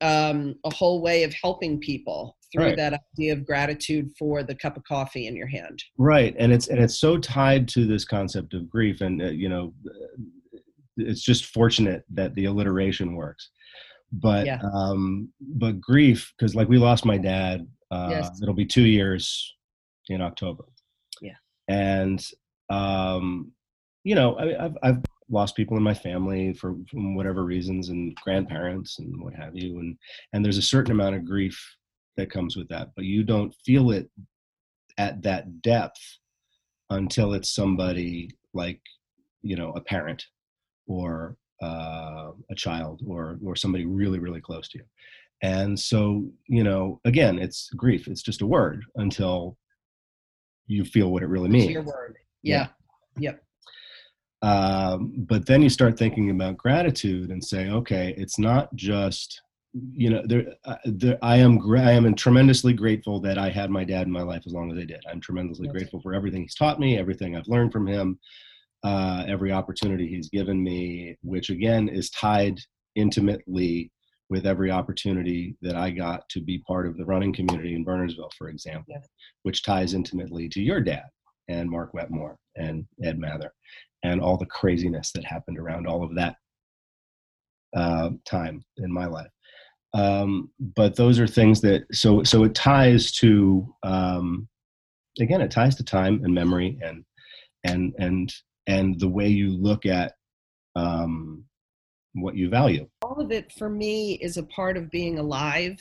[0.00, 2.76] um, a whole way of helping people through Right.
[2.76, 5.82] that idea of gratitude for the cup of coffee in your hand.
[5.98, 9.48] right and it's and it's so tied to this concept of grief and uh, you
[9.48, 9.72] know
[10.96, 13.50] it's just fortunate that the alliteration works
[14.12, 14.60] but Yeah.
[14.72, 18.40] um but grief because like we lost my dad uh Yes.
[18.42, 19.54] it'll be two years
[20.08, 20.64] in october
[21.20, 21.36] Yeah.
[21.68, 22.24] and
[22.70, 23.52] um
[24.04, 28.14] you know I, i've i've lost people in my family for, for whatever reasons and
[28.16, 29.96] grandparents and what have you and
[30.32, 31.58] and there's a certain amount of grief
[32.16, 34.08] that comes with that but you don't feel it
[34.98, 36.00] at that depth
[36.90, 38.80] until it's somebody like
[39.42, 40.24] you know a parent
[40.86, 44.84] or uh, a child or or somebody really really close to you
[45.44, 46.24] and so
[46.56, 49.56] you know again it's grief it's just a word until
[50.66, 52.16] you feel what it really It's means your word.
[52.42, 52.68] Yeah.
[53.18, 53.32] Yeah.
[53.32, 54.50] Yep.
[54.50, 59.40] um, but then you start thinking about gratitude and say okay it's not just
[60.02, 63.70] you know there, uh, there i am gra- i am tremendously grateful that i had
[63.70, 65.72] my dad in my life as long as i did i'm tremendously Yes.
[65.76, 68.18] grateful for everything he's taught me everything i've learned from him
[68.84, 72.56] uh, every opportunity he's given me which again is tied
[72.96, 73.90] intimately
[74.34, 78.32] with every opportunity that i got to be part of the running community in bernardsville
[78.36, 79.06] for example Yes.
[79.44, 81.04] which ties intimately to your dad
[81.48, 83.50] and mark wetmore and ed mather
[84.04, 86.36] and all the craziness that happened around all of that
[87.74, 89.30] uh, time in my life.
[89.94, 94.48] Um, but those are things that so so it ties to um,
[95.20, 97.04] again it ties to time and memory and
[97.64, 98.32] and and
[98.66, 100.12] and the way you look at
[100.76, 101.33] um,
[102.14, 102.88] what you value.
[103.02, 105.78] all of it for me is a part of being alive.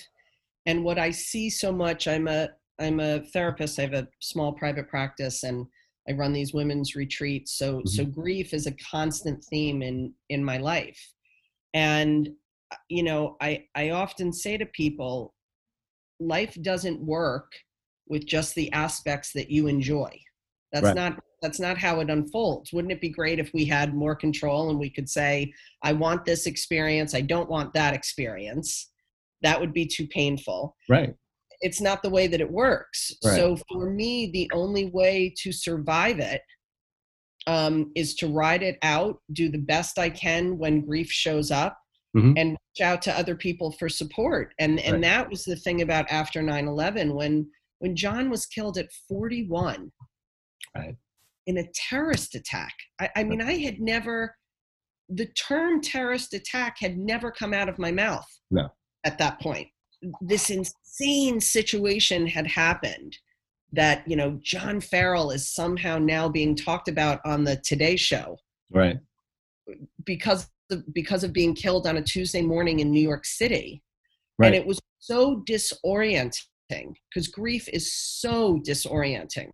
[0.65, 4.53] And what i see so much i'm a i'm a therapist i have a small
[4.53, 5.65] private practice and
[6.09, 7.57] i run these women's retreats.
[7.57, 11.01] So so grief is a constant theme in in my life.
[11.73, 12.29] And
[12.71, 15.33] uh, you know i i often say to people
[16.19, 17.51] life doesn't work
[18.07, 20.11] with just the aspects that you enjoy.
[20.71, 20.95] That's Right.
[20.95, 24.69] not that's not how it unfolds wouldn't it be great if we had more control
[24.69, 25.53] and we could say
[25.83, 27.13] I want this experience.
[27.13, 28.89] I don't want that experience.
[29.41, 30.75] That would be too painful.
[30.89, 31.13] Right.
[31.59, 33.11] It's not the way that it works.
[33.23, 33.35] Right.
[33.35, 36.41] So for me, the only way to survive it
[37.45, 41.77] um, is to ride it out, do the best I can when grief shows up,
[42.15, 42.33] Mhm.
[42.37, 44.53] and reach out to other people for support.
[44.59, 45.01] And and Right.
[45.01, 49.91] that was the thing about after 9/11 when when John was killed at 41
[50.73, 50.95] Right.
[51.47, 52.73] In a terrorist attack.
[52.99, 54.35] I, I mean, I had never
[55.09, 58.69] the term terrorist attack had never come out of my mouth No.
[59.03, 59.67] at that point
[60.21, 63.17] this insane situation had happened
[63.73, 68.37] that you know john farrell is somehow now being talked about on the today show
[68.71, 68.97] Right.
[70.05, 73.83] because of, because of being killed on a tuesday morning in new york city
[74.39, 74.47] Right.
[74.47, 76.31] and it was so disorienting
[77.13, 79.51] because grief is so disorienting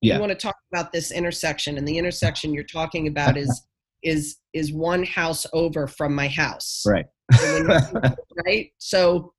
[0.00, 0.14] Yeah.
[0.14, 3.66] you want to talk about this intersection and the intersection you're talking about is
[4.02, 7.04] is is one house over from my house Right.
[7.42, 8.14] And when you-
[8.46, 9.32] right so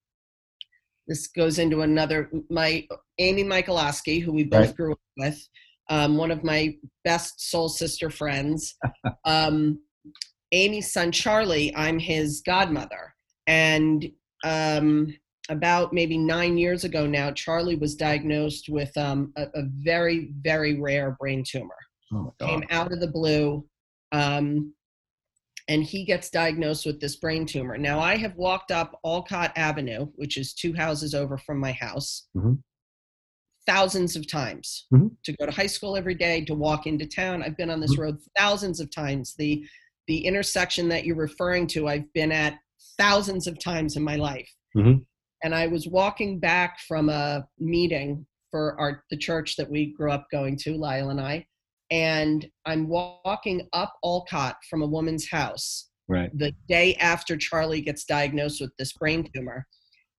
[1.08, 4.76] this goes into another my amy michaelowski who we both Right.
[4.78, 5.48] grew up with
[5.90, 8.76] um, one of my best soul sister friends
[9.26, 9.80] um,
[10.52, 13.14] amy's son charlie i'm his godmother
[13.48, 14.08] and
[14.44, 15.08] um,
[15.50, 20.80] about maybe nine years ago now charlie was diagnosed with um, a, a very very
[20.80, 21.76] rare brain tumor
[22.14, 23.66] oh my came out of the blue
[24.12, 24.74] um,
[25.68, 30.06] and he gets diagnosed with this brain tumor now i have walked up olcott avenue
[30.16, 32.60] which is two houses over from my house Mhm.
[33.66, 35.12] thousands of times Mhm.
[35.24, 37.96] to go to high school every day to walk into town i've been on this
[37.96, 38.00] Mhm.
[38.00, 39.66] road thousands of times the
[40.08, 42.58] the intersection that you're referring to i've been at
[42.98, 45.06] thousands of times in my life Mhm.
[45.44, 50.12] And i was walking back from a meeting for our the church that we grew
[50.12, 51.46] up going to lyle and i
[51.90, 56.30] and i'm walking up olcott from a woman's house Right.
[56.38, 59.66] the day after charlie gets diagnosed with this brain tumor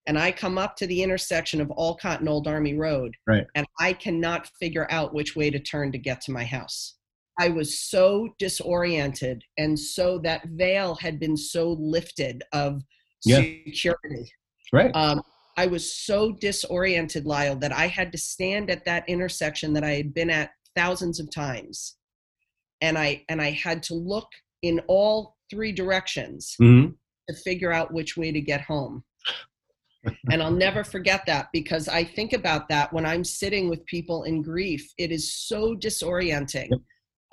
[0.06, 3.46] and i come up to the intersection of olcott and old army road Right.
[3.54, 6.96] and i cannot figure out which way to turn to get to my house
[7.38, 12.82] i was so disoriented and so that veil had been so lifted of
[13.24, 13.36] Yeah.
[13.36, 14.32] security
[14.72, 14.90] Right.
[14.94, 15.22] um,
[15.56, 19.90] I was so disoriented, Lyle, that I had to stand at that intersection that I
[19.92, 21.98] had been at thousands of times,
[22.80, 24.28] and I and I had to look
[24.62, 26.94] in all three directions Mhm.
[27.28, 29.04] to figure out which way to get home.
[30.32, 34.24] and I'll never forget that because I think about that when I'm sitting with people
[34.24, 34.92] in grief.
[34.98, 36.80] It is so disorienting, Yep.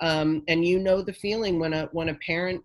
[0.00, 2.62] um, and you know the feeling when a when a parent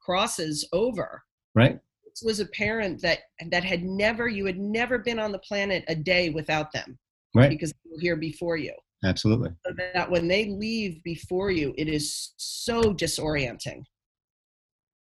[0.00, 1.22] crosses over
[1.54, 1.78] Right.
[2.24, 5.94] Was a parent that that had never you had never been on the planet a
[5.94, 6.98] day without them
[7.34, 7.50] Right.
[7.50, 8.72] because they were here before you
[9.04, 9.50] Absolutely.
[9.66, 13.82] so that when they leave before you it is so disorienting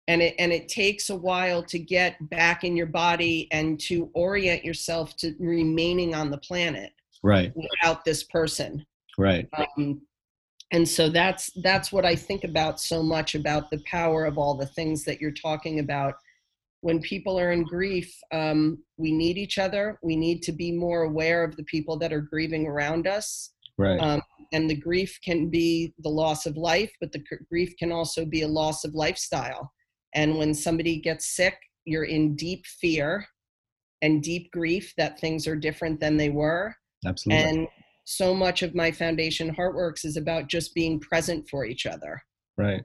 [0.08, 4.10] and it and it takes a while to get back in your body and to
[4.13, 6.92] orient yourself to remaining on the planet
[7.24, 7.54] Right.
[7.56, 8.86] without this person
[9.18, 9.48] Right.
[9.58, 10.02] um,
[10.72, 14.56] and so that's that's what i think about so much about the power of all
[14.56, 16.16] the things that you're talking about
[16.84, 21.04] when people are in grief um, we need each other we need to be more
[21.04, 24.00] aware of the people that are grieving around us Right.
[24.00, 27.91] um, and the grief can be the loss of life but the gr- grief can
[27.91, 29.72] also be a loss of lifestyle
[30.13, 33.26] and when somebody gets sick you're in deep fear
[34.02, 36.76] and deep grief that things are different than they were
[37.08, 37.43] Absolutely.
[37.43, 37.67] and
[38.06, 42.22] so much of my foundation heartworks is about just being present for each other
[42.58, 42.84] right.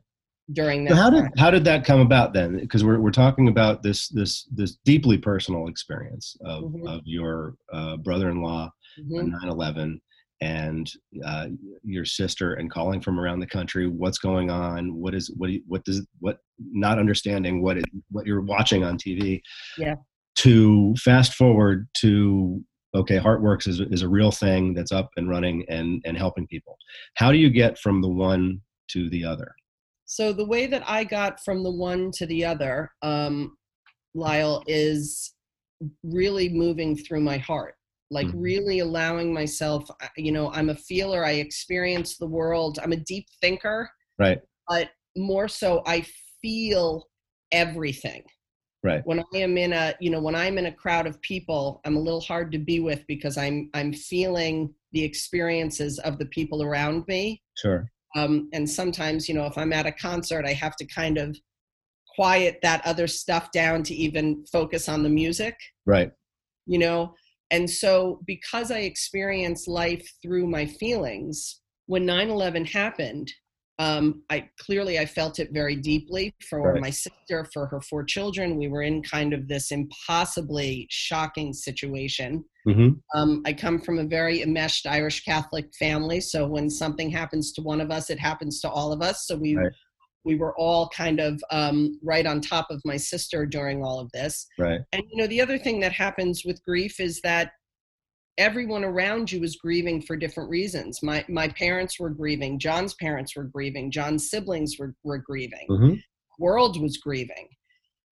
[0.52, 1.32] During that So how did time.
[1.36, 2.58] how did that come about then?
[2.58, 6.86] Because we're we're talking about this this this deeply personal experience of Mhm.
[6.88, 9.18] of your uh, brother-in-law Mhm.
[9.18, 10.00] on 9/11
[10.40, 10.90] and
[11.24, 11.48] uh,
[11.82, 13.88] your sister and calling from around the country.
[13.88, 14.94] What's going on?
[14.94, 18.84] What is what do you, what does what not understanding what it what you're watching
[18.84, 19.40] on TV.
[19.76, 19.96] Yeah.
[20.36, 22.62] To fast forward to
[22.94, 26.76] okay, Heartworks is is a real thing that's up and running and and helping people.
[27.14, 28.60] How do you get from the one
[28.92, 29.52] to the other?
[30.10, 33.56] So the way that i got from the one to the other um,
[34.14, 35.34] lyle is
[36.02, 37.74] really moving through my heart
[38.10, 38.42] like Mhm.
[38.42, 43.26] really allowing myself you know i'm a feeler i experience the world i'm a deep
[43.40, 44.40] thinker Right.
[44.66, 46.04] but more so i
[46.42, 47.08] feel
[47.52, 48.24] everything
[48.82, 49.02] Right.
[49.04, 51.96] when i am in a you know when i'm in a crowd of people i'm
[51.96, 56.62] a little hard to be with because i'm i'm feeling the experiences of the people
[56.62, 57.90] around me Sure.
[58.16, 61.36] Um, and sometimes you know if i'm at a concert i have to kind of
[62.16, 66.10] quiet that other stuff down to even focus on the music Right.
[66.66, 67.14] you know
[67.50, 73.32] and so because i experienced life through my feelings when 9-11 happened
[73.78, 76.80] um, i clearly i felt it very deeply for Right.
[76.80, 82.44] my sister for her four children we were in kind of this impossibly shocking situation
[82.64, 87.52] hmm um, I come from a very enmeshed Irish Catholic family, so when something happens
[87.52, 89.26] to one of us, it happens to all of us.
[89.26, 89.72] So we Right.
[90.24, 94.10] we were all kind of um, right on top of my sister during all of
[94.12, 94.46] this.
[94.58, 94.80] Right.
[94.92, 97.52] And you know, the other thing that happens with grief is that
[98.38, 101.02] everyone around you is grieving for different reasons.
[101.02, 102.58] My my parents were grieving.
[102.58, 103.90] John's parents were grieving.
[103.90, 105.94] John's siblings were were grieving hmm
[106.38, 107.48] world was grieving.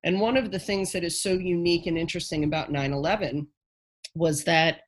[0.05, 3.47] And one of the things that is so unique and interesting about 9 11
[4.15, 4.81] was that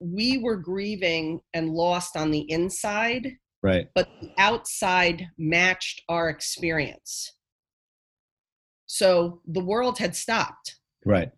[0.00, 3.88] we were grieving and lost on the inside, Right.
[3.94, 7.32] but the outside matched our experience.
[8.86, 10.76] So the world had stopped.
[11.04, 11.32] Right.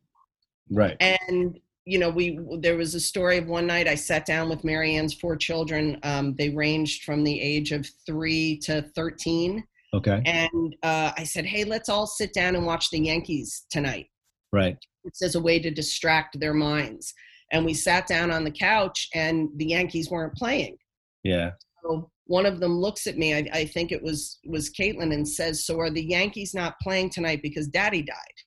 [0.70, 0.96] Right.
[1.00, 1.58] And
[1.90, 5.12] you know, we there was a story of one night I sat down with Marianne's
[5.12, 5.98] four children.
[6.04, 10.22] Um, they ranged from the age of three to thirteen, Okay.
[10.24, 14.06] and uh, I said, "Hey, let's all sit down and watch the Yankees tonight."
[14.52, 14.76] Right.
[15.02, 17.12] It's as a way to distract their minds.
[17.50, 20.76] And we sat down on the couch, and the Yankees weren't playing.
[21.24, 21.50] Yeah.
[21.82, 23.34] So one of them looks at me.
[23.34, 27.10] I, I think it was was Caitlin, and says, "So are the Yankees not playing
[27.10, 28.38] tonight because Daddy died?"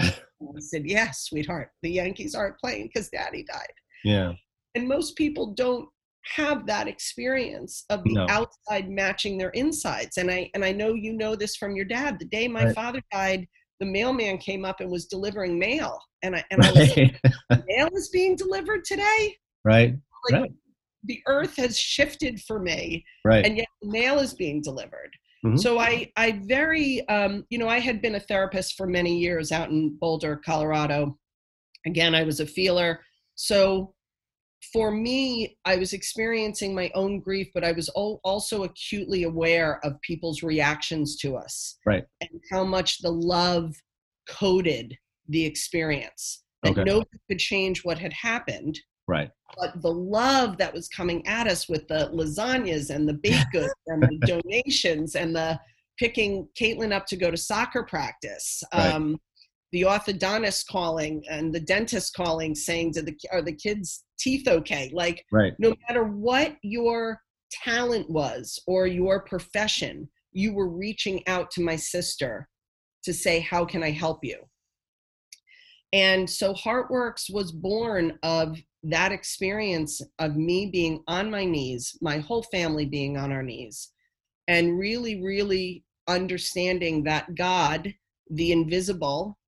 [0.00, 0.14] I
[0.58, 1.70] said, "Yes, sweetheart.
[1.82, 3.72] The Yankees aren't playing because Daddy died."
[4.04, 4.34] Yeah.
[4.74, 5.88] And most people don't
[6.34, 8.26] have that experience of the No.
[8.28, 10.16] outside matching their insides.
[10.18, 12.18] And I and I know you know this from your dad.
[12.18, 12.74] The day my Right.
[12.74, 13.46] father died,
[13.80, 17.20] the mailman came up and was delivering mail, and I and I was like,
[17.68, 19.36] mail is being delivered today.
[19.64, 19.94] right.
[20.30, 20.52] Like Right.
[21.04, 23.44] the earth has shifted for me, Right.
[23.46, 25.10] and yet the mail is being delivered.
[25.46, 25.58] Mhm.
[25.60, 29.52] So I, I very, um, you know, I had been a therapist for many years
[29.52, 31.18] out in Boulder, Colorado.
[31.86, 33.00] Again, I was a feeler.
[33.36, 33.94] So
[34.72, 39.78] for me, I was experiencing my own grief, but I was al- also acutely aware
[39.84, 42.04] of people's reactions to us, Right.
[42.20, 43.74] And how much the love
[44.28, 44.96] coded
[45.28, 46.42] the experience.
[46.62, 46.84] That Okay.
[46.84, 49.30] nobody could change what had happened, Right.
[49.56, 53.72] but the love that was coming at us with the lasagnas and the baked goods
[53.86, 55.58] and the donations and the
[55.98, 58.92] picking Caitlin up to go to soccer practice, Right.
[58.92, 59.18] um,
[59.72, 64.90] the orthodontist calling and the dentist calling, saying to the are the kids' teeth okay?
[64.92, 65.54] Like Right.
[65.58, 71.76] no matter what your talent was or your profession, you were reaching out to my
[71.76, 72.48] sister
[73.04, 74.38] to say, How can I help you?
[75.92, 78.58] And so Heartworks was born of
[78.90, 83.92] that experience of me being on my knees, my whole family being on our knees,
[84.48, 87.92] and really, really understanding that God
[88.30, 89.38] the invisible,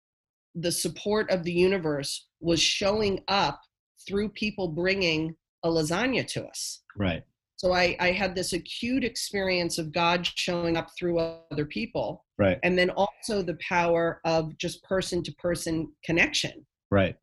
[0.54, 3.60] the support of the universe was showing up
[4.06, 5.34] through people bringing
[5.64, 6.82] a lasagna to us.
[6.96, 7.22] Right.
[7.56, 12.24] So I, I had this acute experience of God showing up through other people.
[12.38, 12.58] Right.
[12.62, 16.64] And then also the power of just person to person connection.
[16.90, 17.16] Right.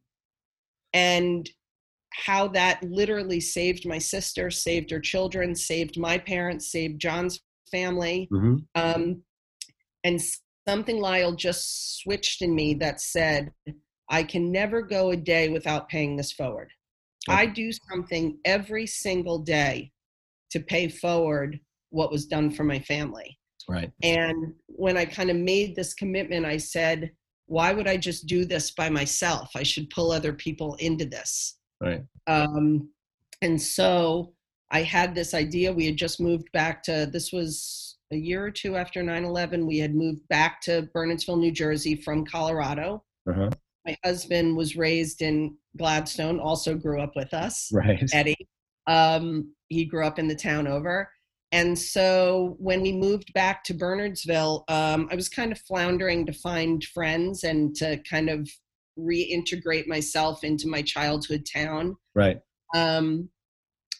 [0.93, 1.49] And
[2.25, 7.41] how that literally saved my sister, saved her children, saved my parents, saved John's
[7.71, 8.27] family.
[8.31, 8.57] Mm-hmm.
[8.75, 9.21] Um,
[10.03, 10.21] and
[10.67, 13.51] something Lyle just switched in me that said,
[14.09, 16.69] I can never go a day without paying this forward.
[17.27, 17.37] Okay.
[17.37, 19.91] I do something every single day
[20.51, 21.59] to pay forward
[21.89, 23.37] what was done for my family.
[23.67, 23.91] Right.
[24.03, 27.11] And when I kind of made this commitment, I said,
[27.47, 29.49] why would I just do this by myself?
[29.55, 31.57] I should pull other people into this.
[31.81, 32.03] Right.
[32.27, 32.89] Um,
[33.41, 34.33] and so
[34.71, 35.73] I had this idea.
[35.73, 39.65] We had just moved back to, this was a year or two after 9 11.
[39.65, 43.03] We had moved back to Bernardsville, New Jersey from Colorado.
[43.29, 43.49] Uh-huh.
[43.85, 47.69] My husband was raised in Gladstone, also grew up with us.
[47.71, 48.03] Right.
[48.13, 48.47] Eddie.
[48.87, 51.09] Um, he grew up in the town over.
[51.51, 56.33] And so when we moved back to Bernardsville, um, I was kind of floundering to
[56.33, 58.49] find friends and to kind of
[58.99, 61.95] reintegrate myself into my childhood town.
[62.13, 62.39] Right.
[62.75, 63.29] Um,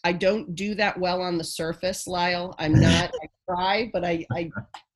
[0.04, 2.54] I don't do that well on the surface, Lyle.
[2.58, 3.10] I'm not.
[3.22, 4.50] I try, but I, I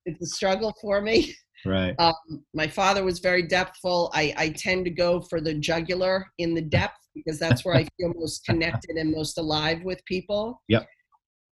[0.05, 1.35] it's a struggle for me.
[1.65, 1.95] Right.
[1.99, 4.09] Um, my father was very depthful.
[4.13, 7.87] I, I tend to go for the jugular in the depth because that's where I
[7.99, 10.61] feel most connected and most alive with people.
[10.69, 10.87] Yep.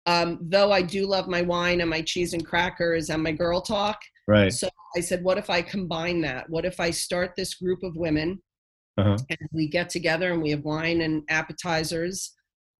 [0.06, 3.60] Um, though I do love my wine and my cheese and crackers and my girl
[3.60, 3.98] talk.
[4.28, 4.52] Right.
[4.52, 6.48] So I said, what if I combine that?
[6.50, 8.42] What if I start this group of women
[8.98, 9.16] Uh-huh.
[9.30, 12.34] and we get together and we have wine and appetizers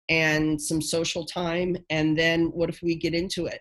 [0.09, 1.77] and some social time?
[1.91, 3.61] And then what if we get into it?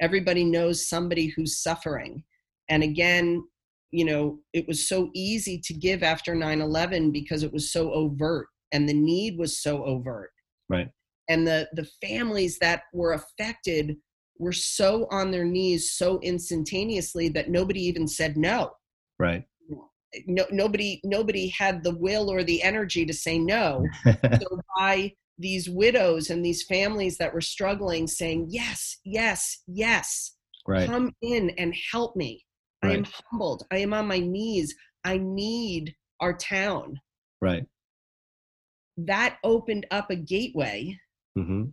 [0.00, 2.24] Everybody knows somebody who's suffering.
[2.68, 3.44] And again,
[3.92, 7.92] you know, it was so easy to give after 9 11 because it was so
[7.92, 10.30] overt and the need was so overt.
[10.68, 10.88] Right.
[11.28, 13.96] And the, the families that were affected
[14.38, 18.70] were so on their knees so instantaneously that nobody even said no
[19.18, 19.44] Right.
[20.26, 25.68] no, nobody nobody had the will or the energy to say no so by these
[25.68, 30.86] widows and these families that were struggling saying yes yes yes right.
[30.86, 32.44] come in and help me
[32.82, 34.74] i am humbled i am on my knees
[35.04, 36.98] i need our town
[37.40, 37.64] Right.
[38.96, 40.96] that opened up a gateway
[41.38, 41.70] Mm-hmm.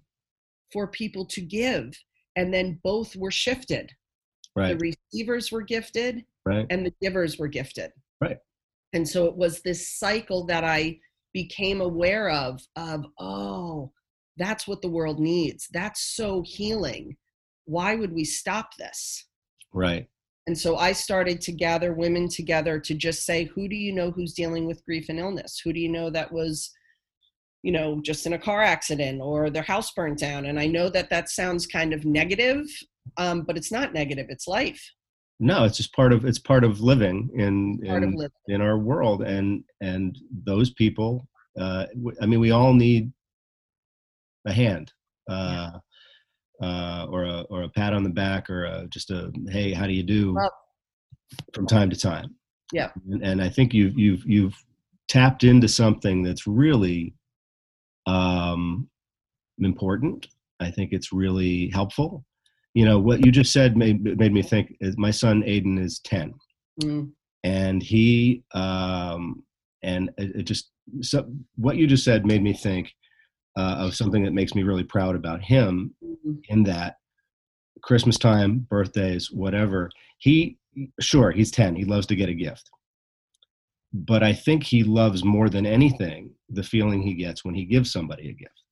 [0.71, 1.91] for people to give
[2.35, 3.91] and then both were shifted
[4.55, 4.77] Right.
[4.77, 6.65] the receivers were gifted Right.
[6.69, 7.91] and the givers were gifted.
[8.19, 8.39] Right.
[8.93, 10.99] And so it was this cycle that I
[11.33, 13.91] became aware of of oh,
[14.37, 15.67] that's what the world needs.
[15.71, 17.15] That's so healing.
[17.65, 19.27] Why would we stop this?
[19.71, 20.07] Right.
[20.47, 24.09] And so I started to gather women together to just say, who do you know
[24.09, 25.61] who's dealing with grief and illness?
[25.63, 26.71] Who do you know that was,
[27.63, 30.45] you know, just in a car accident or their house burnt down?
[30.45, 32.65] And I know that that sounds kind of negative,
[33.17, 34.27] um, but it's not negative.
[34.29, 34.81] It's life,
[35.39, 38.31] No, it's just part of it's part of living in part of in, living.
[38.47, 41.27] in our world, and and those people.
[41.59, 41.85] Uh,
[42.21, 43.11] I mean, we all need
[44.47, 44.91] a hand,
[45.29, 45.71] uh,
[46.61, 49.85] uh, or a or a pat on the back, or a, just a hey, how
[49.87, 50.53] do you do, Well-
[51.53, 52.35] from time to time.
[52.71, 52.91] Yeah.
[53.09, 54.55] and, and I think you've you've you've
[55.07, 57.15] tapped into something that's really
[58.09, 58.89] um,
[59.59, 60.27] important.
[60.59, 62.25] I think it's really helpful.
[62.73, 64.75] You know what you just said made made me think.
[64.79, 66.33] Is my son Aiden is ten,
[66.83, 67.11] Mm,
[67.43, 69.43] and he um,
[69.83, 72.93] and it, it just so what you just said made me think
[73.57, 75.93] uh, of something that makes me really proud about him.
[76.03, 76.95] mm, In that
[77.81, 79.89] Christmas time, birthdays, whatever,
[80.19, 80.57] he
[80.99, 81.75] sure he's ten.
[81.75, 82.69] He loves to get a gift,
[83.91, 87.91] but I think he loves more than anything the feeling he gets when he gives
[87.91, 88.63] somebody a gift.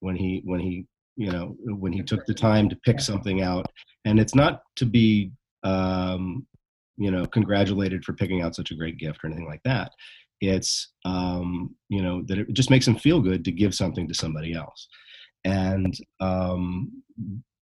[0.00, 3.66] When he when he you know when he took the time to pick something out,
[4.04, 5.32] and it's not to be
[5.64, 6.46] um,
[6.96, 9.92] you know congratulated for picking out such a great gift or anything like that.
[10.40, 14.14] It's um you know that it just makes him feel good to give something to
[14.14, 14.88] somebody else.
[15.44, 17.02] And um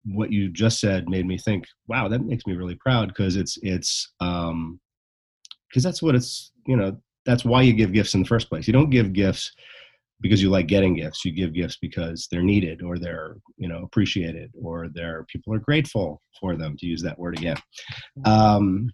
[0.05, 3.09] what you just said made me think wow that makes me really proud.
[3.09, 4.79] Because it's it's um
[5.69, 8.67] because that's what it's you know that's why you give gifts in the first place
[8.67, 9.53] you don't give gifts
[10.21, 13.83] because you like getting gifts you give gifts because they're needed or they're you know
[13.83, 17.57] appreciated or they're people are grateful for them to use that word again
[18.25, 18.91] um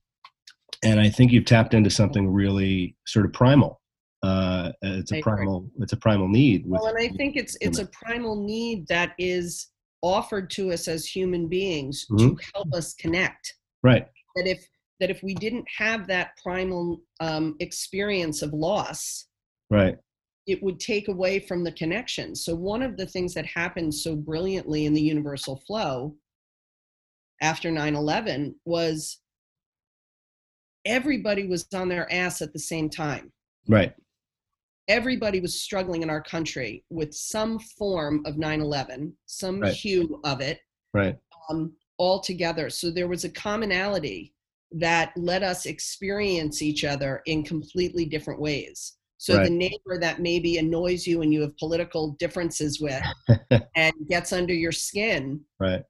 [0.85, 3.81] and I think you've tapped into something really sort of primal.
[4.23, 6.65] Uh, it's a primal, it's a primal need.
[6.67, 9.69] Well, and I think it's it's a primal need that is
[10.03, 12.41] offered to us as human beings to Mhm.
[12.55, 13.55] help us connect.
[13.83, 14.67] right, That if
[15.01, 19.27] that if we didn't have that primal um, experience of loss,
[19.71, 19.97] right,
[20.47, 22.35] it would take away from the connection.
[22.35, 26.17] So one of the things that happened so brilliantly in the universal flow
[27.43, 29.21] after 9/11 was
[30.85, 33.33] everybody was on their ass at the same time.
[33.69, 33.93] right,
[34.89, 39.75] Everybody was struggling in our country with some form of 9/11, some Right.
[39.75, 40.61] hue of it,
[40.95, 41.19] right,
[41.51, 42.71] um, all together.
[42.71, 44.33] So there was a commonality
[44.73, 48.95] that let us experience each other in completely different ways.
[49.19, 49.45] So Right.
[49.45, 53.03] the neighbor that maybe annoys you and you have political differences with
[53.77, 55.83] and gets under your skin, right.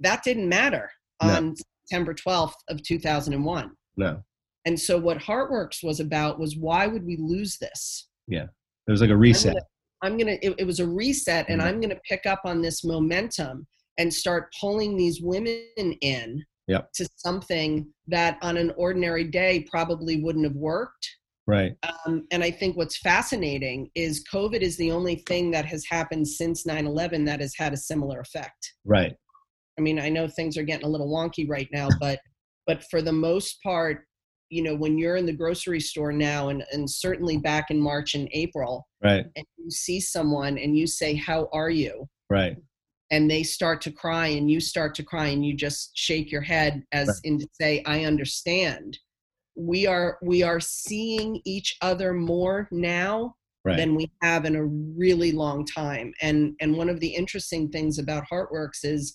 [0.00, 0.90] that didn't matter
[1.22, 1.30] No.
[1.36, 1.54] on
[1.86, 3.70] September 12th of 2001.
[3.96, 4.22] No,
[4.66, 8.08] And so what Heartworks was about was why would we lose this?
[8.26, 8.46] Yeah.
[8.86, 9.56] It was like a reset.
[10.02, 10.36] I'm gonna.
[10.42, 11.64] It, it was a reset, and Mhm.
[11.64, 13.66] I'm gonna pick up on this momentum
[13.96, 15.62] and start pulling these women
[16.02, 16.92] in Yep.
[16.94, 21.08] to something that on an ordinary day probably wouldn't have worked.
[21.46, 25.84] Right, Um, and I think what's fascinating is COVID is the only thing that has
[25.84, 28.72] happened since 9/11 that has had a similar effect.
[28.86, 29.14] right,
[29.78, 32.18] I mean, I know things are getting a little wonky right now, but
[32.66, 34.06] but for the most part,
[34.48, 38.14] you know, when you're in the grocery store now, and and certainly back in March
[38.14, 42.56] and April, right, and you see someone and you say, "How are you?" right,
[43.14, 46.40] and they start to cry and you start to cry and you just shake your
[46.40, 47.18] head as Right.
[47.22, 48.98] in to say i understand.
[49.56, 54.64] We are we are seeing each other more now right, than we have in a
[54.64, 56.12] really long time.
[56.22, 59.14] And and one of the interesting things about heartworks is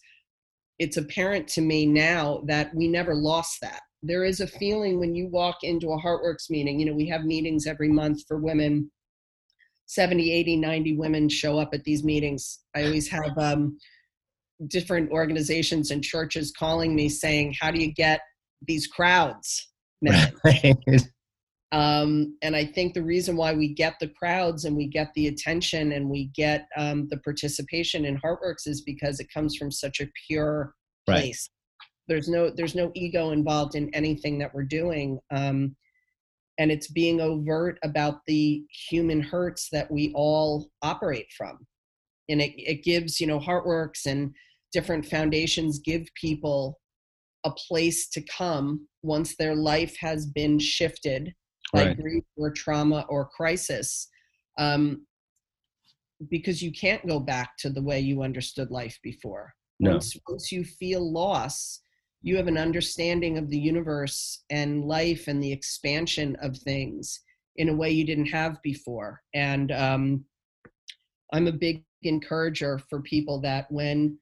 [0.83, 3.81] it's apparent to me now that we never lost that.
[4.01, 7.25] There is a feeling when you walk into a heartworks meeting you know we have
[7.25, 8.89] meetings every month for women
[9.89, 13.77] 70 80 90 women show up at these meetings i always have um,
[14.67, 18.21] different organizations and churches calling me saying how do you get
[18.67, 19.69] these crowds
[20.01, 20.77] right.
[21.71, 25.27] um, and I think the reason why we get the crowds and we get the
[25.27, 29.99] attention and we get um, the participation in Heartworks is because it comes from such
[29.99, 30.73] a pure
[31.09, 31.21] Right.
[31.21, 31.49] place.
[32.07, 35.75] There's no there's no ego involved in anything that we're doing, um,
[36.59, 41.57] and it's being overt about the human hurts that we all operate from.
[42.29, 44.35] And it, it gives you know Heartworks and
[44.71, 46.79] different foundations give people
[47.45, 51.33] a place to come once their life has been shifted
[51.73, 52.01] by Right.
[52.01, 54.09] grief or trauma or crisis
[54.57, 55.05] um,
[56.29, 59.91] because you can't go back to the way you understood life before No.
[59.91, 61.81] once, once you feel loss
[62.21, 67.21] you have an understanding of the universe and life and the expansion of things
[67.55, 69.21] in a way you didn't have before.
[69.33, 70.25] And um,
[71.33, 74.17] i'm a big encourager for people that when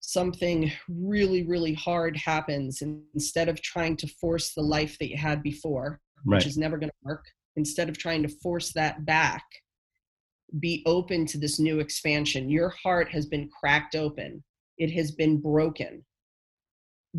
[0.00, 2.82] something really really hard happens
[3.14, 6.36] instead of trying to force the life that you had before Right.
[6.36, 7.24] which is never going to work
[7.56, 9.42] instead of trying to force that back
[10.58, 12.50] be open to this new expansion.
[12.50, 14.42] Your heart has been cracked open.
[14.78, 16.04] It has been broken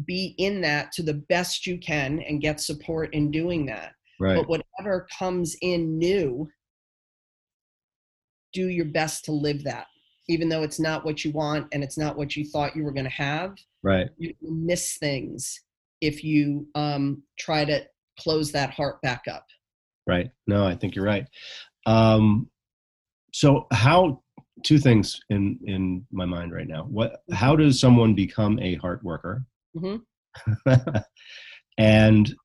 [0.06, 4.36] be in that to the best you can and get support in doing that Right.
[4.36, 6.50] but whatever comes in new
[8.54, 9.88] do your best to live that
[10.30, 12.94] even though it's not what you want and it's not what you thought you were
[12.94, 14.10] going to have Right.
[14.18, 15.60] you miss things
[16.02, 17.86] if you um, try to
[18.20, 19.46] close that heart back up
[20.08, 20.32] Right.
[20.48, 21.28] No, I think you're right.
[21.86, 22.50] Um,
[23.34, 24.22] so how
[24.64, 26.84] two things in in my mind right now.
[26.84, 29.46] What how does someone become a heart worker?
[29.76, 30.02] Mhm.
[31.78, 32.36] and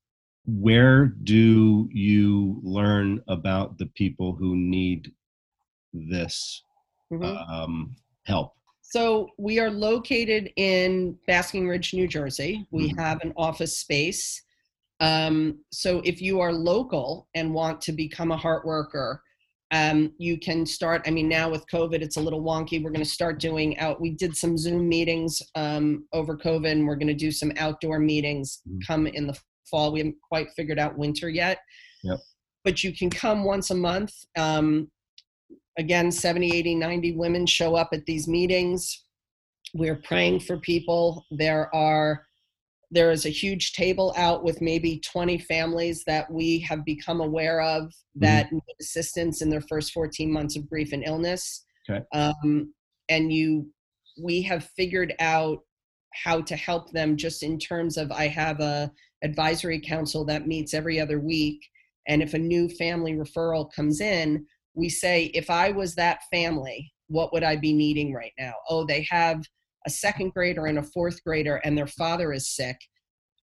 [0.46, 5.12] where do you learn about the people who need
[5.92, 6.62] this
[7.12, 7.50] Mhm.
[7.50, 8.54] um, help?
[8.82, 12.66] So we are located in Basking Ridge, New Jersey.
[12.70, 12.96] We Mhm.
[12.98, 14.42] have an office space.
[15.00, 19.22] Um, so if you are local and want to become a heart worker,
[19.72, 21.02] um, you can start.
[21.06, 22.82] I mean, now with COVID, it's a little wonky.
[22.82, 24.00] We're going to start doing out.
[24.00, 27.98] We did some Zoom meetings um, over COVID, and we're going to do some outdoor
[27.98, 28.86] meetings Mhm.
[28.86, 29.38] come in the
[29.70, 29.92] fall.
[29.92, 31.58] We haven't quite figured out winter yet.
[32.04, 32.18] Yep.
[32.64, 34.12] But you can come once a month.
[34.38, 34.90] Um,
[35.78, 39.04] again 70 80 90 women show up at these meetings
[39.74, 42.25] we're praying for people there are
[42.96, 47.60] there is a huge table out with maybe 20 families that we have become aware
[47.60, 51.66] of that need assistance in their first 14 months of grief and illness.
[51.88, 52.02] Okay.
[52.14, 52.72] um,
[53.10, 53.70] and you
[54.20, 55.58] we have figured out
[56.14, 58.90] how to help them just in terms of i have a
[59.22, 61.60] advisory council that meets every other week
[62.08, 64.44] and if a new family referral comes in
[64.74, 68.54] we say if i was that family what would i be needing right now?
[68.68, 69.42] Oh they have
[69.86, 72.76] a second grader and a fourth grader and their father is sick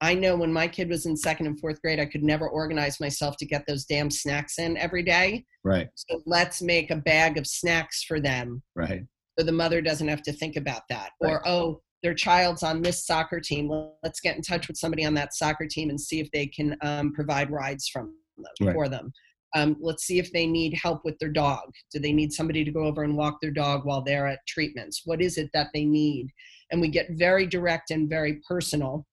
[0.04, 3.00] I know when my kid was in second and fourth grade, I could never organize
[3.00, 5.46] myself to get those damn snacks in every day.
[5.64, 5.88] Right.
[5.96, 9.04] So let's make a bag of snacks for them Right.
[9.40, 11.12] so the mother doesn't have to think about that.
[11.22, 11.32] Right.
[11.32, 13.72] Or, oh, their child's on this soccer team.
[14.04, 16.76] Let's get in touch with somebody on that soccer team and see if they can
[16.82, 18.74] um, provide rides from them, Right.
[18.74, 19.14] for them.
[19.56, 21.72] Um, let's see if they need help with their dog.
[21.92, 25.02] Do they need somebody to go over and walk their dog while they're at treatments?
[25.06, 26.30] What is it that they need?
[26.72, 29.06] And we get very direct and very personal.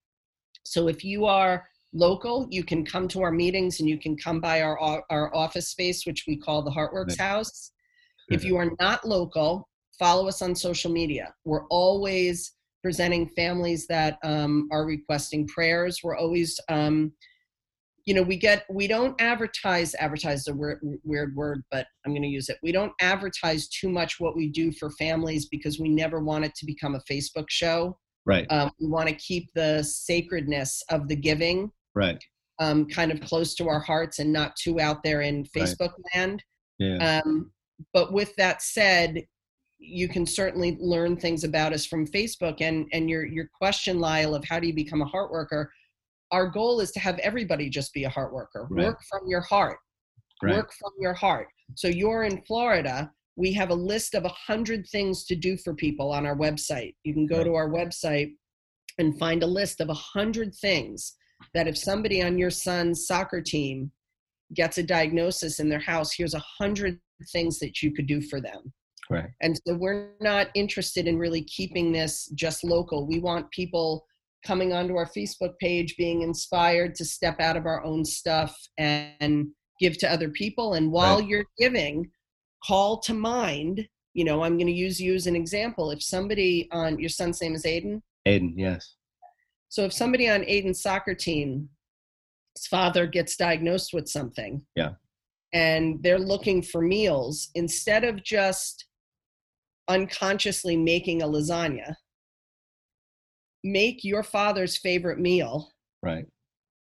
[0.63, 4.41] So if you are local, you can come to our meetings and you can come
[4.41, 4.79] by our
[5.11, 7.73] our office space, which we call the Heartworks House.
[8.31, 9.69] If you are not local,
[9.99, 11.35] follow us on social media.
[11.45, 16.01] We're always presenting families that um, are requesting prayers.
[16.03, 17.13] We're always, um,
[18.07, 22.23] you know, we get, we don't advertise, advertise a weird, weird word, but I'm going
[22.23, 22.59] to use it.
[22.63, 26.55] We don't advertise too much what we do for families because we never want it
[26.57, 27.99] to become a Facebook show.
[28.27, 28.47] Right.
[28.51, 32.23] Um, we want to keep the sacredness of the giving Right.
[32.59, 35.65] um, kind of close to our hearts and not too out there in Right.
[35.69, 36.43] Facebook land.
[36.79, 37.21] Yeah.
[37.25, 37.53] Um,
[37.93, 39.23] but with that said,
[39.79, 42.61] you can certainly learn things about us from Facebook.
[42.61, 45.73] And and your your question, Lyle, of how do you become a heart worker?
[46.33, 48.67] Our goal is to have everybody just be a heart worker.
[48.71, 48.87] Right.
[48.87, 49.79] Work from your heart.
[50.43, 50.57] Right.
[50.57, 51.49] Work from your heart.
[51.75, 53.11] So you're in Florida.
[53.37, 56.95] We have a list of a hundred things to do for people on our website.
[57.05, 57.45] You can go Right.
[57.45, 58.33] to our website
[58.99, 61.15] and find a list of a hundred things
[61.55, 63.93] that if somebody on your son's soccer team
[64.55, 67.01] gets a diagnosis in their house, here's a hundred
[67.33, 68.73] things that you could do for them.
[69.09, 69.31] Right.
[69.41, 73.07] And so we're not interested in really keeping this just local.
[73.07, 74.07] We want people
[74.45, 79.49] coming onto our Facebook page being inspired to step out of our own stuff and
[79.79, 80.75] give to other people.
[80.75, 81.29] And while Right.
[81.29, 82.11] you're giving,
[82.65, 85.91] call to mind, you know, I'm going to use you as an example.
[85.91, 88.55] If somebody on your son's name is Aiden, Aiden.
[88.57, 88.97] Yes.
[89.69, 91.69] so if somebody on Aiden's soccer team,
[92.57, 94.95] his father gets diagnosed with something, Yeah.
[95.53, 98.87] and they're looking for meals, instead of just
[99.89, 101.95] unconsciously making a lasagna,
[103.65, 105.71] make your father's favorite meal.
[106.03, 106.27] Right.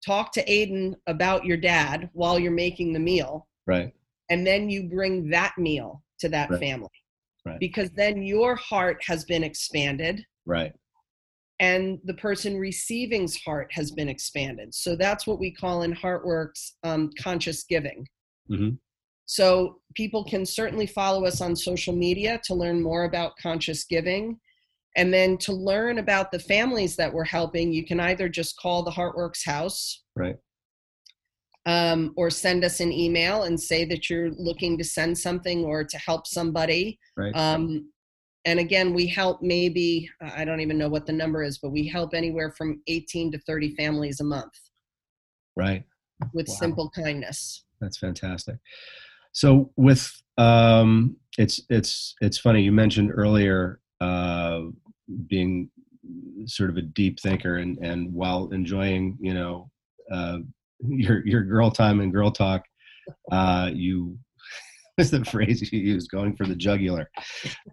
[0.06, 3.94] Talk to Aiden about your dad while you're making the meal, Right.
[4.30, 6.60] and then you bring that meal to that Right.
[6.60, 6.90] family.
[7.46, 7.60] Right.
[7.60, 10.74] Because then your heart has been expanded Right.
[11.60, 14.74] and the person receiving's heart has been expanded.
[14.74, 18.08] So that's what we call in HeartWorks um, conscious giving.
[18.50, 18.76] Mm-hmm.
[19.28, 24.40] So people can certainly follow us on social media to learn more about conscious giving.
[24.96, 28.84] And then to learn about the families that we're helping, you can either just call
[28.84, 30.38] the HeartWorks house Right.
[31.66, 35.84] um, or send us an email and say that you're looking to send something or
[35.84, 36.98] to help somebody.
[37.18, 37.36] Right.
[37.36, 37.92] Um,
[38.46, 41.88] and again, we help maybe, I don't even know what the number is, but we
[41.88, 44.54] help anywhere from 18 to 30 families a month
[45.58, 45.84] Right.
[46.34, 46.56] with Wow.
[46.56, 47.66] simple kindness.
[47.82, 48.58] That's fantastic.
[49.34, 54.62] So with um, it's it's it's funny you mentioned earlier uh,
[55.28, 55.70] being
[56.46, 59.70] sort of a deep thinker and and while enjoying you know
[60.12, 60.38] uh,
[60.88, 62.64] your your girl time and girl talk,
[63.32, 64.18] uh, you
[64.98, 67.10] is the phrase you use going for the jugular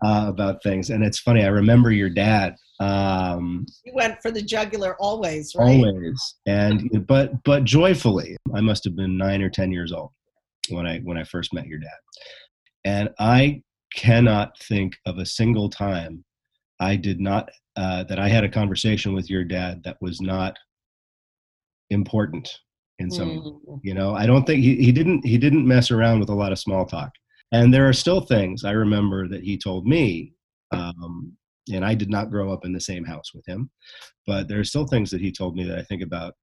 [0.04, 0.90] uh, about things.
[0.90, 5.84] And it's funny I remember your dad um, You went for the jugular always, right?
[5.84, 6.34] always.
[6.46, 8.36] And but but joyfully.
[8.54, 10.10] I must have been nine or ten years old
[10.70, 11.90] when i when i first met your dad.
[12.84, 13.62] And i
[13.94, 16.24] cannot think of a single time
[16.82, 20.56] i did not uh, that i had a conversation with your dad that was not
[21.90, 22.48] important
[22.98, 23.80] in some Mm.
[23.82, 26.52] you know i don't think he, he didn't he didn't mess around with a lot
[26.52, 27.10] of small talk
[27.52, 30.32] and there are still things i remember that he told me
[30.72, 31.32] um,
[31.72, 33.70] and i did not grow up in the same house with him
[34.26, 36.34] but there are still things that he told me that i think about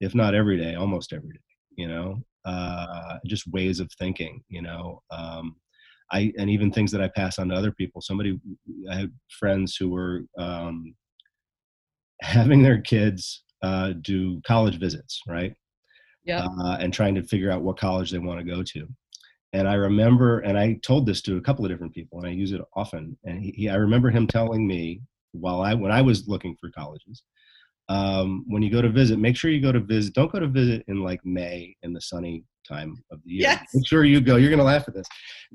[0.00, 4.62] if not every day almost every day you know uh, just ways of thinking you
[4.62, 5.56] know um,
[6.12, 8.38] i and even things that i pass on to other people somebody
[8.90, 10.94] i had friends who were um,
[12.22, 15.54] having their kids uh, do college visits right
[16.24, 16.46] Yeah.
[16.46, 18.86] uh, and trying to figure out what college they want to go to.
[19.54, 22.32] And I remember, and I told this to a couple of different people, and I
[22.32, 23.16] use it often.
[23.24, 25.00] And he, he I remember him telling me
[25.32, 27.22] while I when I was looking for colleges,
[27.88, 30.12] um, when you go to visit, make sure you go to visit.
[30.14, 33.42] Don't go to visit in like May in the sunny time of the year.
[33.42, 33.64] Yes.
[33.74, 34.36] Make sure you go.
[34.36, 35.06] You're gonna laugh at this.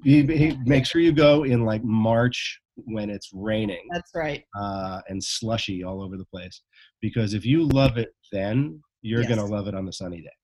[0.03, 0.23] He,
[0.65, 4.43] make sure you go in like March when it's raining That's right.
[4.59, 6.61] uh, and slushy all over the place.
[7.01, 9.29] Because if you love it then, you're Yes.
[9.29, 10.35] gonna love it on the sunny day.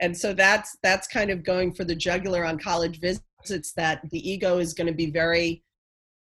[0.00, 4.30] and so that's that's kind of going for the jugular on college visits that the
[4.30, 5.62] ego is going to be very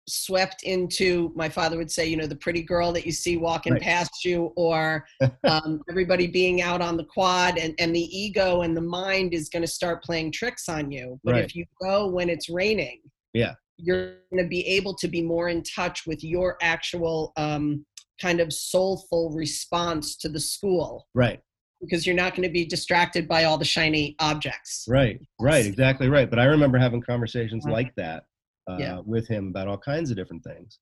[0.08, 3.74] swept into my father would say you know the pretty girl that you see walking
[3.74, 3.82] Right.
[3.82, 5.06] past you or
[5.44, 9.48] um, everybody being out on the quad and, and the ego and the mind is
[9.48, 11.44] going to start playing tricks on you but Right.
[11.44, 13.00] if you go when it's raining
[13.32, 13.54] Yeah.
[13.76, 17.84] you're going to be able to be more in touch with your actual um,
[18.20, 21.40] kind of soulful response to the school right
[21.80, 26.08] because you're not going to be distracted by all the shiny objects right right exactly
[26.08, 27.70] right but i remember having conversations Mhm.
[27.72, 28.24] like that
[28.72, 29.00] uh, Yeah.
[29.04, 30.78] with him about all kinds of different things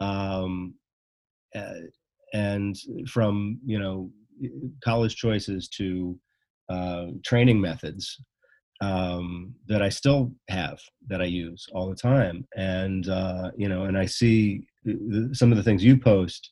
[0.00, 0.74] um,
[2.34, 2.76] and
[3.08, 4.10] from you know
[4.84, 6.18] college choices to
[6.68, 8.22] uh, training methods
[8.80, 13.84] um, that I still have that I use all the time, and uh, you know,
[13.84, 14.62] and I see
[15.32, 16.48] some of the things you post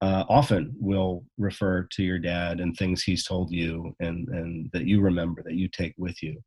[0.00, 4.86] uh, often will refer to your dad and things he's told you, and and that
[4.86, 6.40] you remember that you take with you.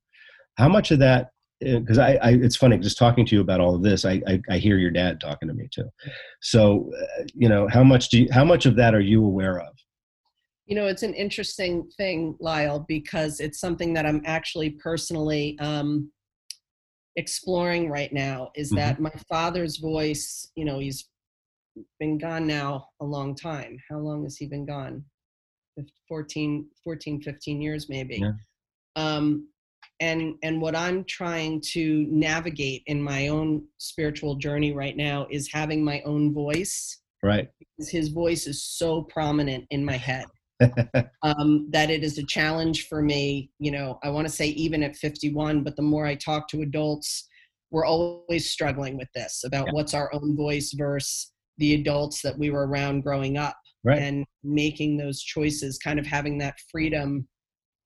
[0.57, 1.29] How much of that?
[1.61, 4.03] Because I, I, it's funny just talking to you about all of this.
[4.03, 5.89] I, I, I hear your dad talking to me too.
[6.41, 9.59] So, uh, you know, how much do you, how much of that are you aware
[9.59, 9.73] of?
[10.65, 16.11] You know, it's an interesting thing, Lyle, because it's something that I'm actually personally um,
[17.15, 18.51] exploring right now.
[18.55, 18.75] Is Mhm.
[18.77, 20.49] that my father's voice?
[20.55, 21.09] You know, he's
[21.99, 23.77] been gone now a long time.
[23.89, 25.05] How long has he been gone?
[25.75, 28.17] Fif- 14, 14 15 years maybe.
[28.19, 28.31] Yeah.
[28.95, 29.47] Um,
[30.01, 35.49] and and what I'm trying to navigate in my own spiritual journey right now is
[35.53, 37.49] having my own voice Right.
[37.59, 40.25] because his voice is so prominent in my head
[41.23, 43.51] um, that it is a challenge for me.
[43.59, 46.63] You know, I want to say even at 51, but the more I talk to
[46.63, 47.27] adults,
[47.69, 49.73] we're always struggling with this about Yeah.
[49.73, 53.99] what's our own voice versus the adults that we were around growing up right.
[54.01, 57.27] and making those choices, kind of having that freedom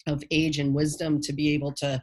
[0.08, 2.01] of age and wisdom to be able to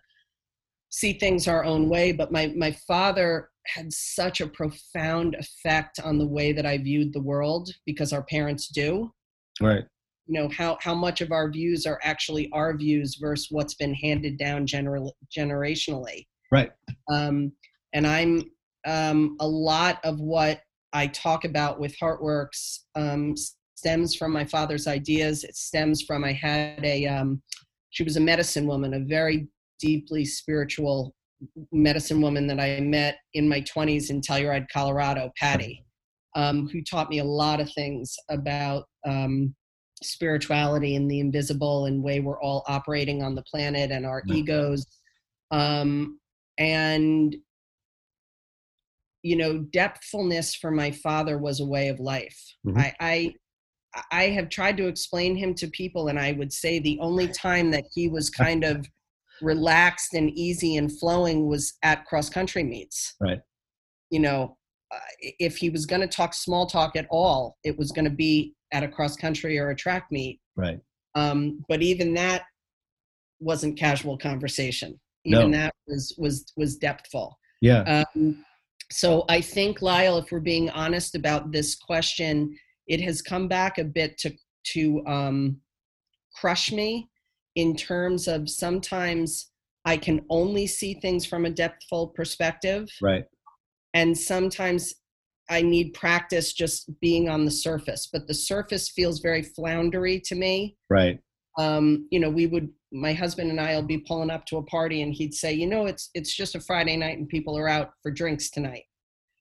[0.90, 2.12] see things our own way.
[2.12, 7.12] But my my father had such a profound effect on the way that I viewed
[7.12, 9.12] the world because our parents do
[9.60, 9.84] right.
[10.26, 13.94] you know how how much of our views are actually our views versus what's been
[13.94, 16.70] handed down general generationally Right.
[17.10, 17.52] um,
[17.94, 18.42] and i'm
[18.86, 20.60] um, a lot of what
[20.92, 23.34] i talk about with heartworks um,
[23.74, 27.42] stems from my father's ideas it stems from i had a um,
[27.92, 31.14] she was a medicine woman a very deeply spiritual
[31.70, 35.84] medicine woman that i met in my 20s in telluride colorado patty
[36.34, 39.54] um, who taught me a lot of things about um,
[40.02, 44.86] spirituality and the invisible and way we're all operating on the planet and our egos.
[45.50, 46.18] Um,
[46.58, 47.36] and
[49.22, 52.38] you know depthfulness for my father was a way of life.
[52.66, 52.78] Mhm.
[52.78, 53.34] I, I
[54.10, 57.70] i have tried to explain him to people and i would say the only time
[57.70, 58.86] that he was kind of
[59.40, 63.40] relaxed and easy and flowing was at cross country meets Right.
[64.10, 64.56] you know
[64.94, 64.98] uh,
[65.38, 68.54] if he was going to talk small talk at all it was going to be
[68.72, 70.78] at a cross country or a track meet Right.
[71.14, 72.42] um, but even that
[73.40, 75.58] wasn't casual conversation even No.
[75.58, 78.04] that was was was depthful Yeah.
[78.14, 78.44] um,
[78.90, 82.56] so i think lyle if we're being honest about this question
[82.86, 84.32] it has come back a bit to
[84.64, 85.56] to um,
[86.36, 87.08] crush me
[87.56, 89.50] in terms of sometimes
[89.84, 93.24] i can only see things from a depthful perspective right.
[93.94, 94.94] and sometimes
[95.50, 98.08] I need practice just being on the surface.
[98.10, 100.76] But the surface feels very floundery to me.
[100.88, 101.18] Right.
[101.58, 105.02] Um, you know, we would my husband and I'll be pulling up to a party,
[105.02, 107.90] and he'd say, "You know, it's it's just a Friday night, and people are out
[108.02, 108.84] for drinks tonight.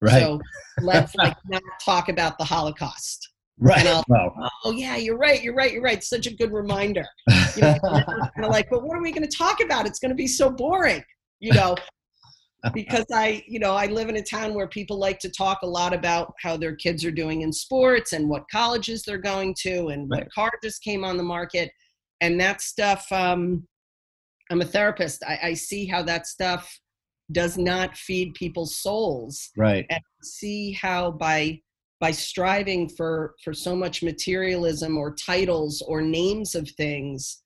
[0.01, 0.21] Right.
[0.21, 0.41] So
[0.81, 3.29] let's like not talk about the Holocaust."
[3.61, 3.85] right.
[4.07, 4.33] Wow.
[4.65, 5.41] Oh yeah, you're right.
[5.41, 5.71] You're right.
[5.71, 6.03] You're right.
[6.03, 7.05] Such a good reminder.
[7.57, 9.85] You know, and I'm like, but what are we going to talk about?
[9.85, 11.03] It's going to be so boring,
[11.41, 11.75] you know.
[12.73, 15.67] because I, you know, I live in a town where people like to talk a
[15.67, 19.87] lot about how their kids are doing in sports and what colleges they're going to
[19.87, 21.71] and what car just came on the market,
[22.21, 23.05] and that stuff.
[23.11, 23.67] Um,
[24.49, 25.23] I'm a therapist.
[25.27, 26.79] I, I see how that stuff
[27.31, 29.85] does not feed people's souls right.
[29.89, 31.59] and see how by
[31.99, 37.43] by striving for for so much materialism or titles or names of things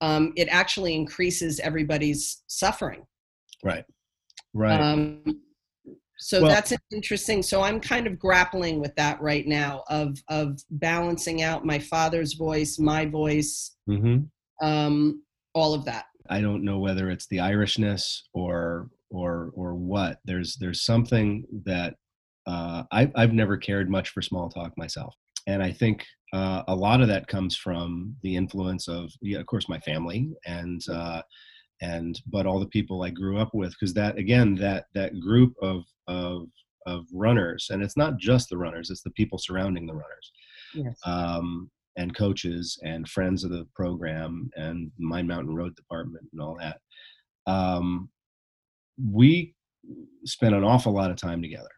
[0.00, 3.04] um, it actually increases everybody's suffering
[3.64, 3.84] Right.
[4.54, 4.80] Right.
[4.80, 5.22] um,
[6.18, 10.58] so Well- that's interesting so i'm kind of grappling with that right now of of
[10.70, 14.18] balancing out my father's voice my voice hmm
[14.62, 15.22] um,
[15.54, 20.18] all of that I don't know whether it's the Irishness or or or what.
[20.24, 21.94] There's there's something that
[22.46, 25.14] uh, I've I've never cared much for small talk myself,
[25.46, 29.46] and I think uh, a lot of that comes from the influence of yeah, of
[29.46, 31.22] course my family and uh,
[31.80, 35.54] and but all the people I grew up with because that again that that group
[35.62, 36.48] of of
[36.86, 40.32] of runners, and it's not just the runners; it's the people surrounding the runners,
[40.74, 40.98] Yes.
[41.04, 46.56] um, and coaches and friends of the program and Mine Mountain Road Department and all
[46.60, 46.78] that.
[47.50, 48.08] Um,
[49.02, 49.54] we
[50.24, 51.68] spent an awful lot of time together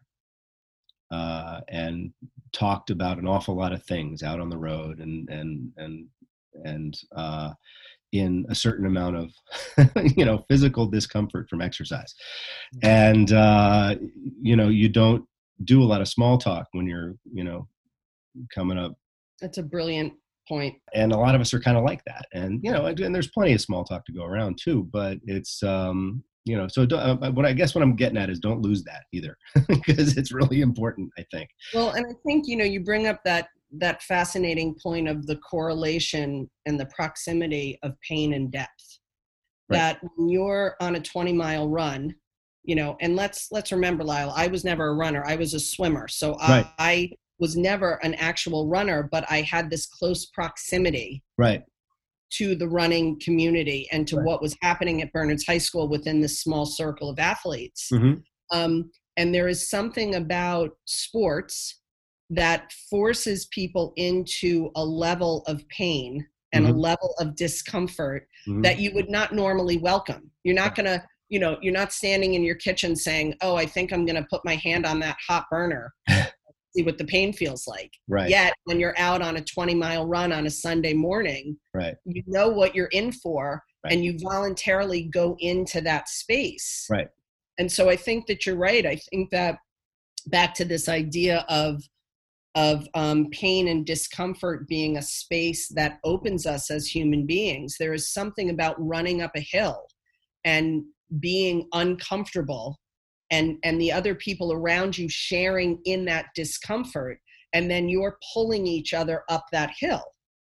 [1.11, 2.11] uh, and
[2.51, 6.07] talked about an awful lot of things out on the road and and and
[6.63, 7.51] and uh,
[8.11, 9.31] in a certain amount of
[10.17, 12.13] you know physical discomfort from exercise.
[12.83, 13.95] And uh,
[14.41, 15.25] you know you don't
[15.65, 17.67] do a lot of small talk when you're you know
[18.53, 18.93] coming up.
[19.41, 20.13] That's a brilliant
[20.47, 20.75] point.
[20.95, 22.25] and a lot of us are kind of like that.
[22.33, 25.17] And you know and, and there's plenty of small talk to go around too but
[25.25, 28.61] it's um you know so uh, what i guess what i'm getting at is don't
[28.61, 29.37] lose that either
[29.67, 33.21] because it's really important i think Well, and I think you know you bring up
[33.23, 38.99] that that fascinating point of the correlation and the proximity of pain and depth.
[39.69, 39.77] Right.
[39.77, 42.15] That when you're on a 20 mile run,
[42.63, 45.23] you know, and let's let's remember, Lyle, I was never a runner.
[45.25, 46.65] I was a swimmer, so Right.
[46.77, 51.63] I, I was never an actual runner, but I had this close proximity right
[52.31, 54.25] to the running community and to Right.
[54.25, 57.89] what was happening at Bernards High School within this small circle of athletes.
[57.89, 58.13] hmm
[58.51, 61.81] Um, and there is something about sports
[62.31, 66.79] that forces people into a level of pain and a Mhm.
[66.79, 68.63] level of discomfort Mhm.
[68.63, 70.31] that you would not normally welcome.
[70.43, 73.65] You're not going to, you know, you're not standing in your kitchen saying, "Oh, I
[73.67, 75.93] think I'm going to put my hand on that hot burner."
[76.75, 77.91] See what the pain feels like.
[78.07, 81.95] right Yet, when you're out on a 20 mile run on a Sunday morning, right
[82.05, 83.93] you know what you're in for Right.
[83.93, 87.07] and you voluntarily go into that space Right.
[87.59, 89.55] and so i think that you're right i think that
[90.27, 91.81] back to this idea of
[92.55, 97.93] of um, pain and discomfort being a space that opens us as human beings there
[97.93, 99.85] is something about running up a hill
[100.43, 100.83] and
[101.21, 102.77] being uncomfortable
[103.31, 107.19] and and the other people around you sharing in that discomfort
[107.53, 110.03] and then you're pulling each other up that hill.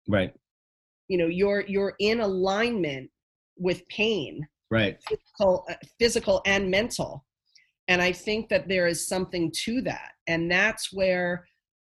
[0.08, 0.34] Right.
[1.08, 3.10] You know you're you're in alignment
[3.58, 4.98] with pain right.
[5.08, 7.26] physical, uh, physical and mental.
[7.88, 10.12] And i think that there is something to that.
[10.28, 11.46] And that's where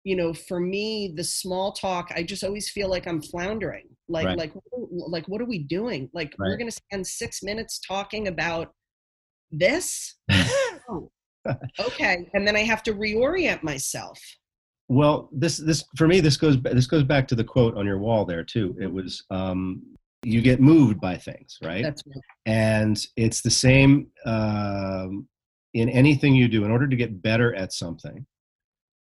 [0.04, 3.86] you know for me the small talk i just always feel like i'm floundering.
[4.08, 4.38] Like Right.
[4.38, 4.52] like
[4.88, 6.08] like what are we doing?
[6.14, 8.72] Like we're going to spend 6 minutes talking about
[9.52, 10.16] this?
[10.88, 11.10] Oh,
[11.78, 14.18] okay and then i have to reorient myself.
[14.88, 17.98] Well this this for me this goes this goes back to the quote on your
[17.98, 18.76] wall there too.
[18.80, 19.82] It was um
[20.22, 21.82] you get moved by things right?
[21.82, 22.24] That's right.
[22.46, 25.28] and it's the same um,
[25.74, 28.26] in anything you do in order to get better at something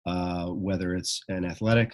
[0.06, 1.94] uh, whether it's an athletic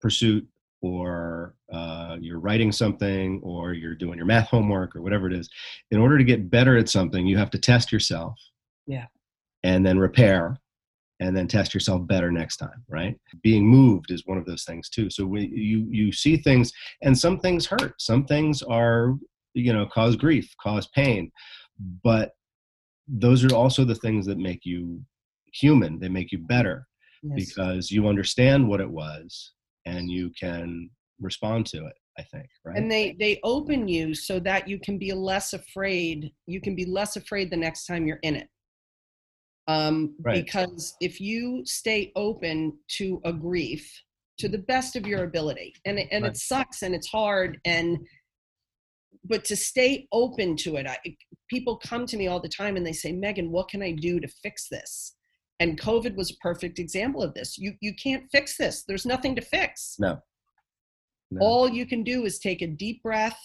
[0.00, 0.46] pursuit
[0.84, 5.48] or uh, you're writing something or you're doing your math homework or whatever it is
[5.90, 8.34] in order to get better at something you have to test yourself
[8.86, 9.06] Yeah.
[9.62, 10.58] and then repair
[11.20, 14.88] and then test yourself better next time right being moved is one of those things
[14.90, 16.70] too so we, you you see things
[17.02, 19.14] and some things hurt some things are
[19.54, 21.30] you know cause grief cause pain
[22.02, 22.32] but
[23.08, 25.00] those are also the things that make you
[25.52, 26.86] human they make you better
[27.26, 27.46] Yes.
[27.48, 29.52] because you understand what it was
[29.86, 34.38] and you can respond to it i think right and they they open you so
[34.40, 38.18] that you can be less afraid you can be less afraid the next time you're
[38.22, 38.48] in it
[39.66, 40.44] um, Right.
[40.44, 43.90] because if you stay open to a grief
[44.38, 46.32] to the best of your ability and it, and Right.
[46.32, 47.98] it sucks and it's hard and
[49.24, 50.98] but to stay open to it I,
[51.48, 54.20] people come to me all the time and they say megan what can i do
[54.20, 55.16] to fix this
[55.60, 57.56] and covid was a perfect example of this.
[57.58, 58.84] You you can't fix this.
[58.86, 59.96] There's nothing to fix.
[59.98, 60.18] No.
[61.30, 61.40] No.
[61.40, 63.38] All you can do is take a deep breath,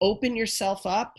[0.00, 1.14] open yourself up,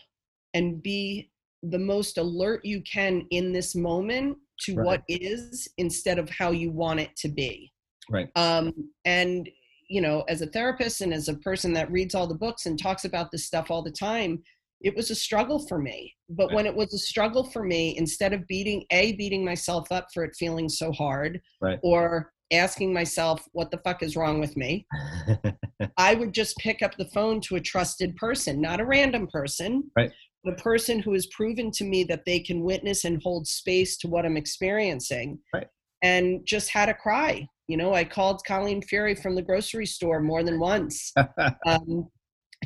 [0.53, 1.31] and be
[1.63, 4.85] the most alert you can in this moment to Right.
[4.85, 7.71] what is instead of how you want it to be.
[8.09, 8.29] right.
[8.35, 8.73] Um,
[9.05, 9.47] and,
[9.89, 12.77] you know, as a therapist and as a person that reads all the books and
[12.79, 14.41] talks about this stuff all the time,
[14.81, 16.13] it was a struggle for me.
[16.29, 20.07] But when it was a struggle for me, instead of beating, A, beating myself up
[20.13, 21.79] for it feeling so hard, Right.
[21.83, 24.85] or asking myself, what the fuck is wrong with me?
[25.97, 29.91] I would just pick up the phone to a trusted person, not a random person,
[29.95, 30.11] Right.
[30.47, 34.07] a person who has proven to me that they can witness and hold space to
[34.07, 35.39] what I'm experiencing.
[35.53, 35.67] Right.
[36.01, 37.47] And just had a cry.
[37.67, 41.13] You know, I called Colleen Fury from the grocery store more than once,
[41.67, 42.07] um,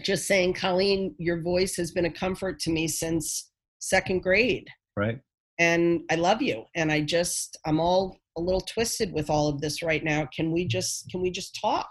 [0.01, 5.19] just saying, Colleen, your voice has been a comfort to me since second grade right
[5.59, 6.65] and I love you.
[6.75, 10.27] And I just, I'm all a little twisted with all of this right now.
[10.35, 11.89] Can we just, can we just talk?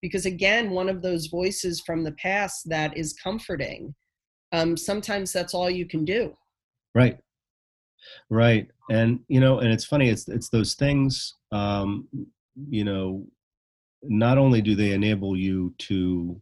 [0.00, 3.94] Because again, one of those voices from the past that is comforting.
[4.52, 6.36] Um, sometimes that's all you can do.
[6.94, 7.18] right
[8.30, 8.66] Right.
[8.90, 12.08] And you know, and it's funny, it's it's those things um,
[12.68, 13.26] you know,
[14.02, 16.40] not only do they enable you to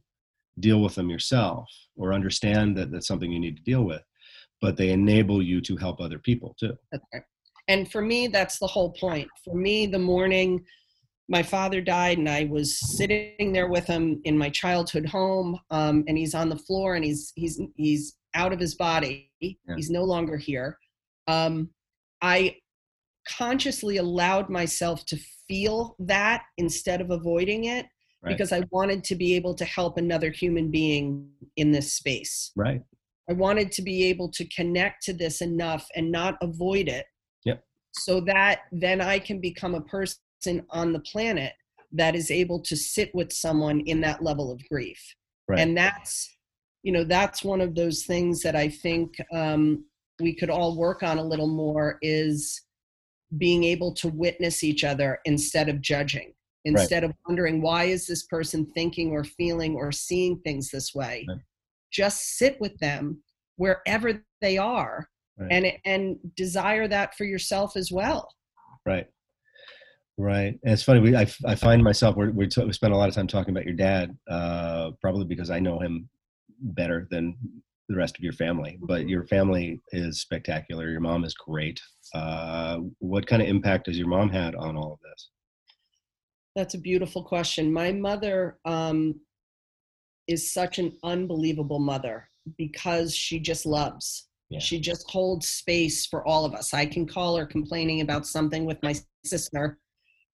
[0.60, 4.02] deal with them yourself or understand that that's something you need to deal with,
[4.60, 6.76] but they enable you to help other people too.
[6.94, 7.24] Okay.
[7.68, 9.28] And for me, that's the whole point.
[9.44, 10.64] For me, the morning
[11.28, 16.04] my father died and I was sitting there with him in my childhood home, um,
[16.08, 19.30] and he's on the floor and he's he's he's out of his body.
[19.40, 19.76] Yeah.
[19.76, 20.78] He's no longer here.
[21.26, 21.70] Um,
[22.22, 22.56] I
[23.28, 27.86] consciously allowed myself to feel that instead of avoiding it
[28.22, 28.36] right.
[28.36, 32.52] because I wanted to be able to help another human being in this space.
[32.56, 32.82] Right.
[33.28, 37.06] I wanted to be able to connect to this enough and not avoid it.
[37.44, 37.62] Yep.
[37.92, 40.18] So that then I can become a person
[40.70, 41.52] on the planet
[41.92, 45.00] that is able to sit with someone in that level of grief.
[45.46, 45.60] Right.
[45.60, 46.36] And that's,
[46.82, 49.84] you know, that's one of those things that I think um,
[50.20, 52.62] we could all work on a little more is
[53.36, 56.32] being able to witness each other instead of judging
[56.68, 57.10] instead right.
[57.10, 61.26] of wondering why is this person thinking or feeling or seeing things this way?
[61.28, 61.38] Right.
[61.92, 63.22] just sit with them
[63.56, 65.08] wherever they are
[65.38, 65.48] right.
[65.50, 68.28] and and desire that for yourself as well.
[68.86, 69.06] Right.
[70.16, 70.58] Right.
[70.64, 73.08] And it's funny we i, I find myself we we, t- we spend a lot
[73.08, 76.08] of time talking about your dad uh, probably because i know him
[76.60, 77.36] better than
[77.88, 80.90] the rest of your family but your family is spectacular.
[80.90, 81.80] Your mom is great.
[82.14, 85.30] Uh, what kind of impact has your mom had on all of this
[86.54, 89.14] that's a beautiful question my mother um,
[90.26, 94.58] is such an unbelievable mother because she just loves yeah.
[94.58, 98.64] she just holds space for all of us i can call her complaining about something
[98.64, 98.94] with my
[99.24, 99.78] sister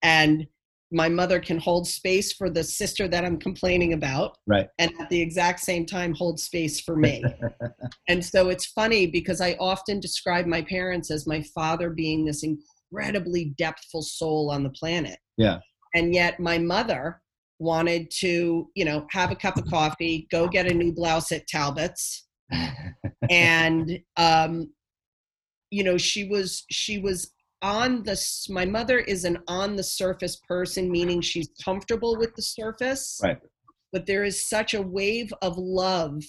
[0.03, 0.47] and
[0.91, 4.37] my mother can hold space for the sister that I'm complaining about.
[4.47, 4.67] Right.
[4.79, 7.23] And at the exact same time hold space for me.
[8.07, 12.43] and so it's funny because I often describe my parents as my father being this
[12.43, 15.17] incredibly depthful soul on the planet.
[15.37, 15.59] Yeah.
[15.95, 17.21] And yet my mother
[17.59, 21.47] wanted to, you know, have a cup of coffee, go get a new blouse at
[21.47, 22.27] Talbot's.
[23.29, 24.69] and um
[25.71, 28.15] you know, she was she was on the
[28.49, 33.39] my mother is an on the surface person meaning she's comfortable with the surface right
[33.91, 36.21] but there is such a wave of love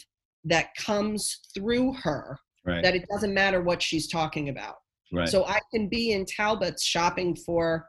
[0.44, 2.82] that comes through her right.
[2.82, 4.76] that it doesn't matter what she's talking about
[5.12, 7.84] right so i can be in talbot's shopping for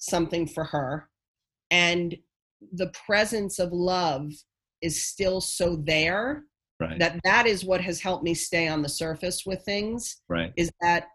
[0.00, 1.08] something for her
[1.70, 2.16] and
[2.72, 4.30] the presence of love
[4.82, 6.44] is still so there
[6.80, 6.98] right.
[6.98, 10.52] that that is what has helped me stay on the surface with things right.
[10.56, 11.06] is that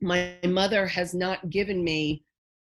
[0.00, 2.24] my mother has not given me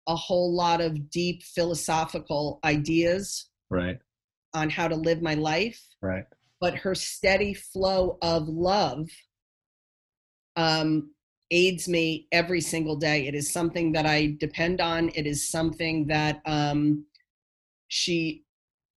[0.08, 3.98] a whole lot of deep philosophical ideas right.
[4.54, 6.24] on how to live my life right.
[6.60, 9.08] but her steady flow of love
[10.56, 11.10] um,
[11.50, 13.26] aids me every single day.
[13.26, 15.10] It is something that i depend on.
[15.14, 17.04] It is something that um,
[17.88, 18.44] she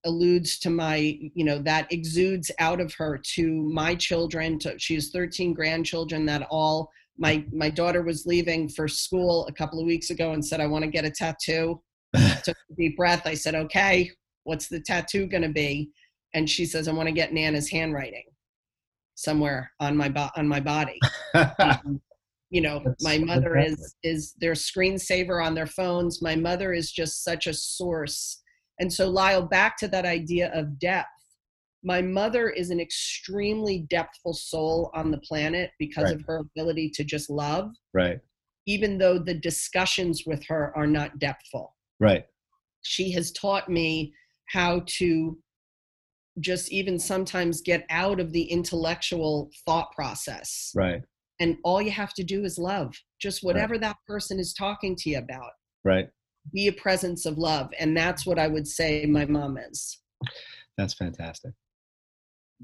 [0.05, 0.95] alludes to my
[1.35, 6.25] you know that exudes out of her to my children to, she has 13 grandchildren
[6.25, 10.45] that all my my daughter was leaving for school a couple of weeks ago and
[10.45, 11.81] said i want to get a tattoo.
[12.43, 13.23] Took a deep breath.
[13.25, 14.09] I said okay
[14.43, 15.91] what's the tattoo going to be?
[16.33, 18.23] And she says i want to get nana's handwriting
[19.15, 20.99] somewhere on my bo- on my body.
[21.35, 22.01] Um,
[22.49, 23.79] you know That's my mother fantastic.
[23.79, 26.21] is is their screensaver on their phones.
[26.21, 28.41] My mother is just such a source.
[28.79, 31.09] And so lyle back to that idea of depth.
[31.83, 36.15] My mother is an extremely depthful soul on the planet because right.
[36.15, 38.19] of her ability to just love right.
[38.65, 41.69] even though the discussions with her are not depthful.
[41.99, 42.25] Right.
[42.81, 44.13] She has taught me
[44.49, 45.37] how to
[46.39, 50.71] just even sometimes get out of the intellectual thought process.
[50.75, 51.03] Right
[51.39, 53.81] and all you have to do is love just whatever right.
[53.81, 55.51] that person is talking to you about
[55.83, 56.09] right
[56.53, 59.99] be a presence of love and that's what i would say my mom is
[60.77, 61.53] that's fantastic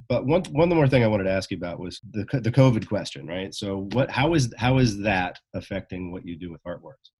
[0.09, 2.87] but one one more thing I wanted to ask you about was the the COVID
[2.87, 3.53] question, right?
[3.53, 7.11] So what how is how is that affecting what you do with Heartworks?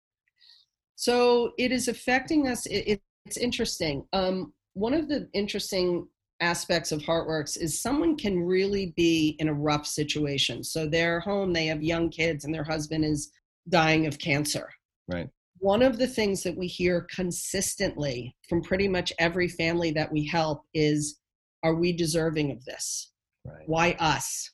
[0.96, 2.66] So it is affecting us.
[2.66, 4.06] It, it, it's interesting.
[4.14, 6.08] Um, one of the interesting
[6.40, 10.64] aspects of Heartworks is someone can really be in a rough situation.
[10.64, 13.32] So they're home, they have young kids, and their husband is
[13.70, 14.70] dying of cancer.
[15.08, 15.30] Right.
[15.60, 20.26] One of the things that we hear consistently from pretty much every family that we
[20.26, 21.20] help is
[21.64, 23.12] are we deserving of this?
[23.46, 23.64] Right.
[23.68, 24.52] Why us?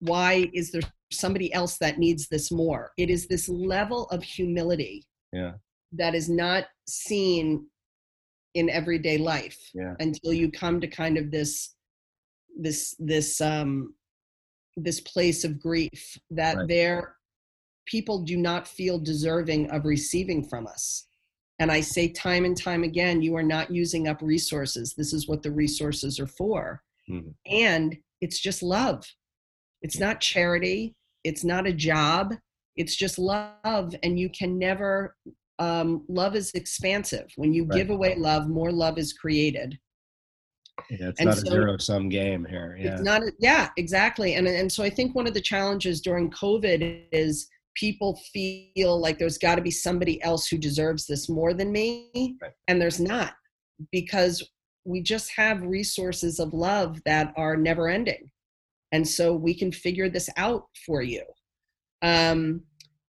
[0.00, 0.82] Why is there
[1.12, 2.92] somebody else that needs this more?
[2.96, 5.52] It is this level of humility yeah.
[5.92, 7.66] that is not seen
[8.56, 9.94] in everyday life yeah.
[10.00, 11.74] until you come to kind of this
[12.58, 13.94] this this um
[14.76, 16.68] this place of grief that right.
[16.68, 17.16] there
[17.86, 21.06] people do not feel deserving of receiving from us.
[21.58, 24.94] And I say time and time again, you are not using up resources.
[24.96, 26.82] This is what the resources are for.
[27.08, 27.30] Mm-hmm.
[27.46, 29.04] And it's just love.
[29.82, 30.96] It's not charity.
[31.24, 32.34] It's not a job.
[32.76, 33.94] It's just love.
[34.02, 35.16] And you can never,
[35.58, 37.30] um, love is expansive.
[37.36, 37.76] When you right.
[37.76, 39.78] give away love, more love is created.
[40.90, 42.76] Yeah, it's and not so, a zero sum game here.
[42.78, 42.92] Yeah.
[42.92, 44.34] It's not, a, yeah, exactly.
[44.34, 49.18] And, and so I think one of the challenges during COVID is people feel like
[49.18, 52.36] there's got to be somebody else who deserves this more than me.
[52.40, 52.52] Right.
[52.68, 53.34] And there's not
[53.90, 54.46] because
[54.84, 58.30] we just have resources of love that are never ending.
[58.92, 61.22] And so we can figure this out for you.
[62.02, 62.62] Um,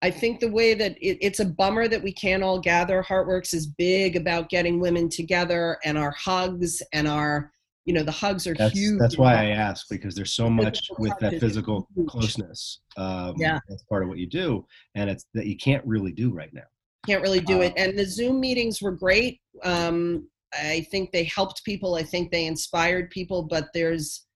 [0.02, 3.02] I think the way that it, it's a bummer that we can't all gather.
[3.02, 7.52] Heartworks is big about getting women together and our hugs and our,
[7.84, 8.98] you know, the hugs are that's, huge.
[8.98, 12.80] That's why I ask because there's so much with that physical closeness.
[12.96, 16.30] Um, yeah, that's part of what you do, and it's that you can't really do
[16.30, 16.68] right now.
[17.06, 17.72] Can't really do it.
[17.76, 19.40] And the Zoom meetings were great.
[19.64, 21.94] Um, I think they helped people.
[21.94, 24.26] I think they inspired people, but there's,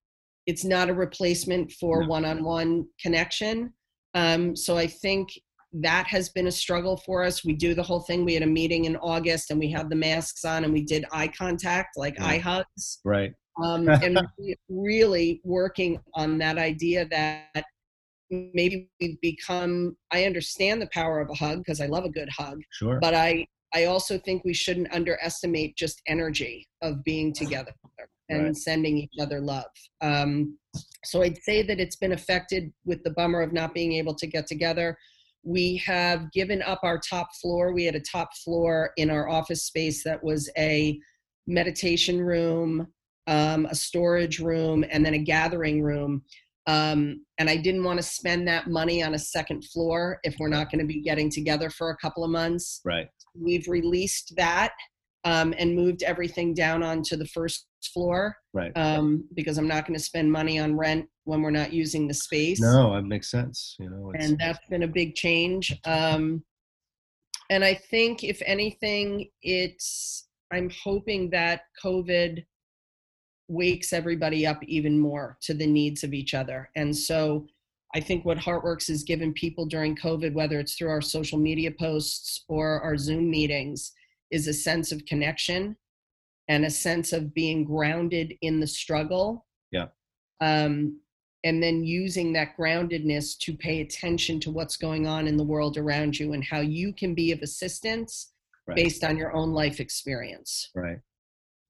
[0.47, 2.09] it's not a replacement for no.
[2.09, 3.73] one-on-one connection.
[4.15, 5.29] Um, so I think
[5.75, 7.45] that has been a struggle for us.
[7.45, 8.25] We do the whole thing.
[8.25, 11.05] We had a meeting in August and we had the masks on and we did
[11.13, 13.01] eye contact, like eye hugs.
[13.05, 13.33] Right.
[13.63, 14.19] Um, and
[14.69, 17.65] really working on that idea that
[18.31, 22.29] maybe we've become, I understand the power of a hug because I love a good
[22.31, 22.61] hug.
[22.71, 22.99] Sure.
[23.01, 27.73] But I, I also think we shouldn't underestimate just energy of being together
[28.29, 28.57] and right.
[28.57, 29.65] sending each other love.
[30.01, 30.57] Um,
[31.05, 34.27] so I'd say that it's been affected with the bummer of not being able to
[34.29, 34.97] get together.
[35.45, 37.73] We have given up our top floor.
[37.73, 40.99] We had a top floor in our office space that was a
[41.47, 42.89] meditation room,
[43.27, 46.23] um, a storage room, and then a gathering room.
[46.67, 50.49] Um, and I didn't want to spend that money on a second floor if we're
[50.49, 52.81] not going to be getting together for a couple of months.
[52.85, 53.09] Right.
[53.35, 54.73] We've released that
[55.25, 58.37] um, and moved everything down onto the first floor.
[58.53, 58.73] Right.
[58.77, 62.15] Um, because I'm not going to spend money on rent when we're not using the
[62.15, 62.61] space.
[62.61, 63.77] No, it makes sense.
[63.79, 65.79] You know, and that's been a big change.
[65.85, 66.45] Um,
[67.51, 72.45] and I think if anything, it's I'm hoping that COVID
[73.49, 76.71] wakes everybody up even more to the needs of each other.
[76.77, 77.47] And so
[77.95, 81.71] I think what Heartworks has given people during COVID, whether it's through our social media
[81.71, 83.93] posts or our Zoom meetings,
[84.35, 85.77] is a sense of connection
[86.49, 89.47] and a sense of being grounded in the struggle.
[89.71, 89.87] Yeah.
[90.41, 91.01] Um,
[91.45, 95.79] and then using that groundedness to pay attention to what's going on in the world
[95.79, 98.33] around you and how you can be of assistance
[98.67, 98.75] right.
[98.75, 100.71] based on your own life experience.
[100.75, 100.99] Right.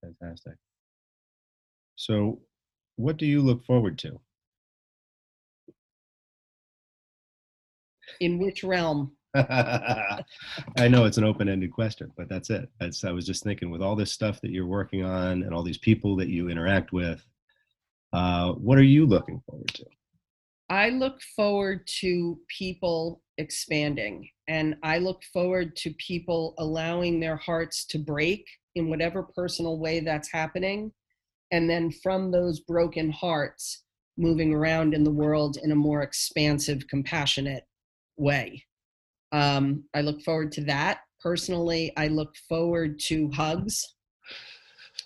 [0.01, 0.55] Fantastic.
[1.97, 2.41] So,
[2.97, 4.21] what do you look forward to?
[8.21, 9.13] In which realm?
[10.77, 12.69] I know it's an open-ended question, but that's it.
[12.79, 15.65] That's I was just thinking with all this stuff that you're working on and all
[15.65, 17.27] these people that you interact with,
[18.13, 19.85] uh, what are you looking forward to?
[20.71, 27.85] I look forward to people expanding, and I look forward to people allowing their hearts
[27.87, 30.93] to break in whatever personal way that's happening,
[31.51, 33.83] and then from those broken hearts,
[34.17, 37.65] moving around in the world in a more expansive, compassionate
[38.17, 38.65] way.
[39.35, 41.01] Um, I look forward to that.
[41.21, 43.83] Personally, I look forward to hugs.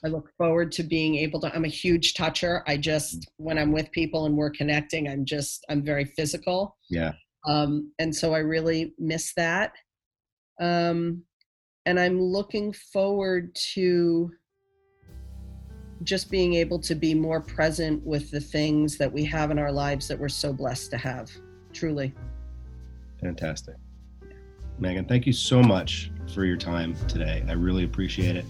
[0.04, 1.54] I look forward to being able to.
[1.54, 2.62] I'm a huge toucher.
[2.66, 6.76] I just, when I'm with people and we're connecting, I'm just, I'm very physical.
[6.90, 7.12] Yeah.
[7.46, 9.72] Um, and so I really miss that.
[10.60, 11.22] Um,
[11.86, 14.30] and I'm looking forward to
[16.02, 19.72] just being able to be more present with the things that we have in our
[19.72, 21.30] lives that we're so blessed to have.
[21.72, 22.12] Truly.
[23.22, 23.76] Fantastic.
[24.80, 27.44] Megan, thank you so much for your time today.
[27.48, 28.44] I really appreciate it.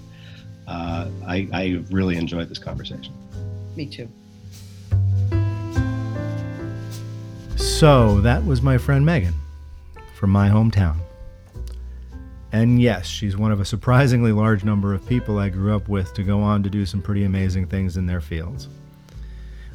[0.67, 3.15] Uh, I, I really enjoyed this conversation.
[3.77, 4.09] Me too.
[7.57, 9.35] So that was my friend Megan
[10.15, 10.97] from my hometown.
[12.51, 16.13] And yes, she's one of a surprisingly large number of people I grew up with
[16.15, 18.69] to go on to do some pretty amazing things in their fields.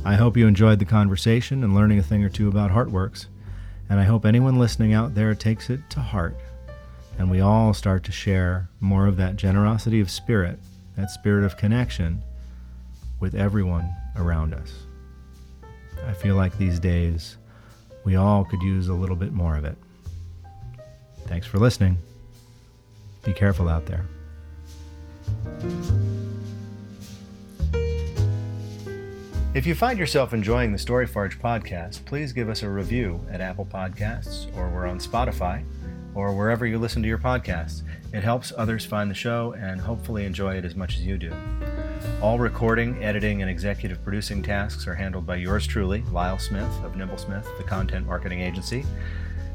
[0.03, 3.27] I hope you enjoyed the conversation and learning a thing or two about Heartworks
[3.89, 6.35] and I hope anyone listening out there takes it to heart
[7.17, 10.59] and we all start to share more of that generosity of spirit,
[10.97, 12.21] that spirit of connection
[13.19, 14.73] with everyone around us.
[16.05, 17.37] I feel like these days
[18.03, 19.77] we all could use a little bit more of it.
[21.27, 21.97] Thanks for listening.
[23.23, 24.05] Be careful out there.
[29.53, 33.67] If you find yourself enjoying the Storyforge podcast, please give us a review at Apple
[33.67, 35.63] Podcasts or we're on Spotify
[36.15, 37.83] or wherever you listen to your podcasts.
[38.13, 41.31] It helps others find the show and hopefully enjoy it as much as you do.
[42.19, 46.93] All recording, editing, and executive producing tasks are handled by yours truly, Lyle Smith of
[46.93, 48.83] Nymblesmith, the content marketing agency.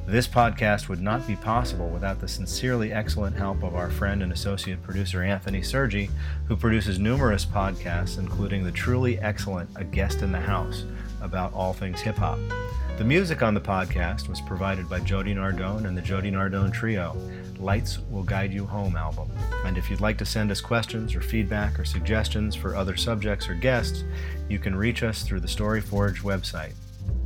[0.08, 4.32] This podcast would not be possible without the sincerely excellent help of our friend and
[4.32, 6.08] associate producer Anthony Sergi,
[6.46, 10.86] who produces numerous podcasts, including the truly excellent A Guest in the House
[11.20, 12.38] about all things hip hop.
[12.96, 17.14] The music on the podcast was provided by Jody Nardone and the Jody Nardone Trio,
[17.58, 19.30] Lights Will Guide You Home album.
[19.66, 23.46] And if you'd like to send us questions or feedback or suggestions for other subjects
[23.46, 24.04] or guests,
[24.48, 26.72] you can reach us through the Storyforge website.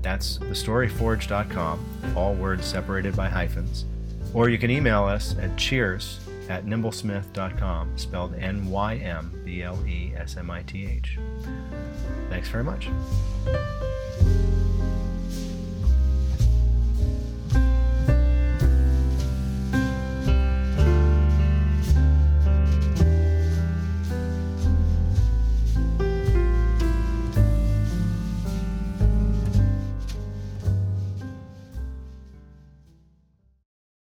[0.03, 3.85] That's thestoryforge.com, all words separated by hyphens.
[4.35, 9.79] Or you can email us at cheers at nymblesmith.com, spelled N Y M B L
[9.87, 11.19] E S M I T H.
[12.29, 12.89] Thanks very much.